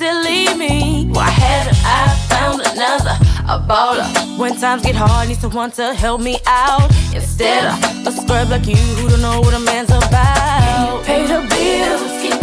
Silly 0.04 0.54
me, 0.56 1.08
why 1.14 1.30
haven't 1.30 1.80
I 1.86 2.14
found 2.28 2.60
another? 2.60 3.16
A 3.48 3.58
baller. 3.58 4.38
When 4.38 4.54
times 4.58 4.84
get 4.84 4.96
hard, 4.96 5.30
need 5.30 5.38
someone 5.38 5.72
to 5.80 5.94
help 5.94 6.20
me 6.20 6.40
out. 6.46 6.92
Instead 7.16 7.64
of 7.64 8.08
a 8.08 8.12
scrub 8.12 8.50
like 8.50 8.68
you 8.68 8.76
who 8.76 9.08
don't 9.08 9.22
know 9.22 9.40
what 9.40 9.54
a 9.54 9.60
man's 9.60 9.92
about. 9.92 11.06
Pay 11.06 11.26
the 11.26 11.40
bills, 11.48 12.43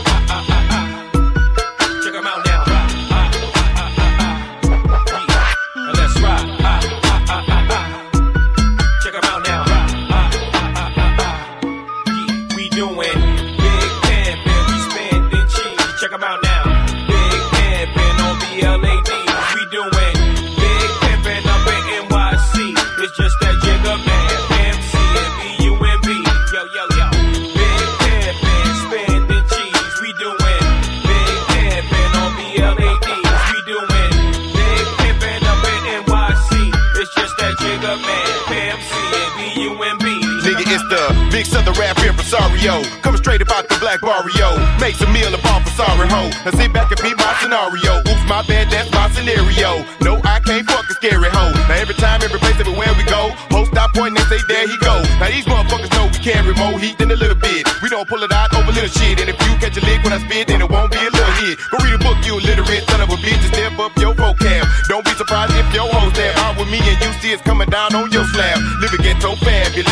Impresario. 42.31 42.83
Coming 43.01 43.17
straight 43.17 43.41
about 43.41 43.67
the 43.67 43.75
black 43.79 44.01
barrio. 44.01 44.55
Makes 44.79 45.01
a 45.01 45.09
meal 45.11 45.33
of 45.33 45.43
all 45.45 45.59
for 45.61 45.69
sorry 45.75 46.07
hoe. 46.07 46.31
Now 46.45 46.51
sit 46.55 46.71
back 46.73 46.91
and 46.91 47.01
be 47.01 47.13
my 47.15 47.33
scenario. 47.41 47.99
Oops, 48.07 48.25
my 48.27 48.43
bad, 48.47 48.71
that's 48.71 48.91
my 48.91 49.09
scenario. 49.11 49.83
No, 50.01 50.19
I 50.23 50.39
can't 50.39 50.65
fuck 50.69 50.89
a 50.89 50.93
scary 50.93 51.29
hoe. 51.29 51.51
Now 51.67 51.75
every 51.75 51.95
time, 51.95 52.21
every 52.23 52.39
place, 52.39 52.59
everywhere 52.59 52.93
we 52.95 53.03
go, 53.03 53.31
host 53.51 53.71
stop 53.71 53.93
pointing 53.93 54.17
and 54.17 54.27
say, 54.31 54.39
there 54.47 54.67
he 54.67 54.77
go. 54.79 55.01
Now 55.19 55.27
these 55.27 55.45
motherfuckers 55.45 55.91
know 55.91 56.07
we 56.07 56.19
carry 56.23 56.53
more 56.55 56.79
heat 56.79 56.97
than 56.97 57.11
a 57.11 57.19
little 57.19 57.37
bit. 57.37 57.67
We 57.83 57.89
don't 57.89 58.07
pull 58.07 58.23
it 58.23 58.31
out 58.31 58.53
over 58.55 58.71
little 58.71 58.89
shit. 58.89 59.19
And 59.19 59.27
if 59.29 59.37
you 59.43 59.51
catch 59.59 59.75
a 59.75 59.83
lick 59.83 60.03
when 60.03 60.13
I 60.13 60.19
spit, 60.23 60.47
then 60.47 60.61
it 60.61 60.69
won't 60.69 60.91
be 60.91 61.03
a 61.03 61.11
little 61.11 61.35
hit. 61.43 61.59
Go 61.71 61.77
read 61.83 61.95
a 61.95 61.99
book, 61.99 62.17
you 62.23 62.39
illiterate 62.39 62.87
son 62.87 63.01
of 63.01 63.09
a 63.11 63.17
bitch, 63.19 63.41
and 63.43 63.51
step 63.51 63.75
up 63.79 63.91
your 63.99 64.15
vocab. 64.15 64.63
Don't 64.87 65.03
be 65.03 65.11
surprised 65.19 65.55
if 65.55 65.67
your 65.73 65.87
hoes 65.91 66.13
there 66.13 66.33
out 66.47 66.55
with 66.57 66.69
me 66.71 66.79
and 66.79 66.97
you 67.03 67.11
see 67.19 67.31
it's 67.35 67.43
coming 67.43 67.67
down 67.67 67.93
on 67.95 68.11
your 68.11 68.23
slab. 68.31 68.59
Living 68.79 69.03
ghetto 69.03 69.35
fabulous, 69.35 69.90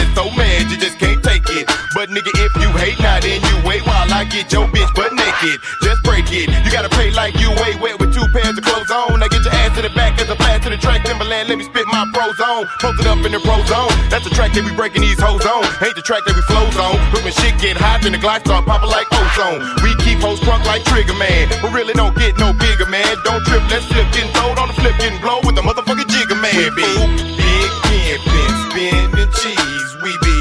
I 4.12 4.26
get 4.26 4.52
your 4.52 4.66
bitch 4.68 4.90
butt 4.96 5.14
naked. 5.14 5.62
Just 5.86 6.02
break 6.04 6.26
it. 6.34 6.50
You 6.50 6.70
gotta 6.72 6.90
pay 6.90 7.12
like 7.12 7.38
you 7.38 7.50
ain't 7.66 7.80
wet 7.80 8.00
with 8.00 8.14
two 8.14 8.26
pairs 8.34 8.58
of 8.58 8.64
clothes 8.66 8.90
on. 8.90 9.20
Now 9.20 9.30
get 9.30 9.46
your 9.46 9.54
ass 9.54 9.76
to 9.78 9.82
the 9.86 9.94
back 9.94 10.20
as 10.20 10.30
I 10.30 10.36
flash 10.36 10.64
to 10.66 10.70
the 10.70 10.78
track. 10.78 11.06
Timbaland, 11.06 11.48
let 11.48 11.58
me 11.58 11.64
spit 11.64 11.86
my 11.88 12.04
pros 12.14 12.40
on. 12.42 12.66
Post 12.82 13.02
it 13.02 13.08
up 13.08 13.22
in 13.22 13.32
the 13.32 13.40
pro 13.40 13.62
zone. 13.70 13.94
That's 14.10 14.26
the 14.26 14.34
track 14.34 14.54
that 14.54 14.66
we 14.66 14.74
breaking 14.74 15.02
these 15.06 15.20
hoes 15.20 15.46
on. 15.46 15.64
Ain't 15.86 15.96
the 15.96 16.02
track 16.02 16.26
that 16.26 16.36
we 16.36 16.44
flows 16.50 16.76
on. 16.78 16.98
But 17.14 17.24
when 17.24 17.34
shit 17.34 17.54
get 17.62 17.78
hot, 17.78 18.02
then 18.02 18.12
the 18.12 18.22
glide 18.22 18.42
start 18.44 18.66
popping 18.66 18.90
like 18.90 19.08
ozone. 19.14 19.62
We 19.86 19.94
keep 20.02 20.20
hoes 20.20 20.42
drunk 20.42 20.66
like 20.66 20.84
Trigger 20.90 21.16
Man. 21.16 21.48
We 21.62 21.70
really 21.70 21.94
don't 21.94 22.16
get 22.18 22.38
no 22.42 22.52
bigger, 22.52 22.90
man. 22.90 23.14
Don't 23.24 23.46
trip, 23.46 23.62
let's 23.70 23.86
slip. 23.88 24.10
Getting 24.10 24.34
told 24.34 24.58
on 24.58 24.68
the 24.68 24.78
flip, 24.80 24.98
getting 24.98 25.22
blow 25.22 25.40
with 25.46 25.54
the 25.54 25.64
motherfucking 25.64 26.10
jigger, 26.10 26.40
man. 26.40 26.56
We 26.56 26.74
be 26.74 26.90
big 27.38 27.72
pimpin', 27.86 28.54
spinning 28.68 29.32
cheese. 29.38 29.92
We 30.02 30.12
be 30.26 30.36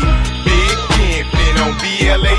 big 0.47 0.77
pimpin' 0.97 1.57
on 1.63 1.73
BLA. 1.79 2.38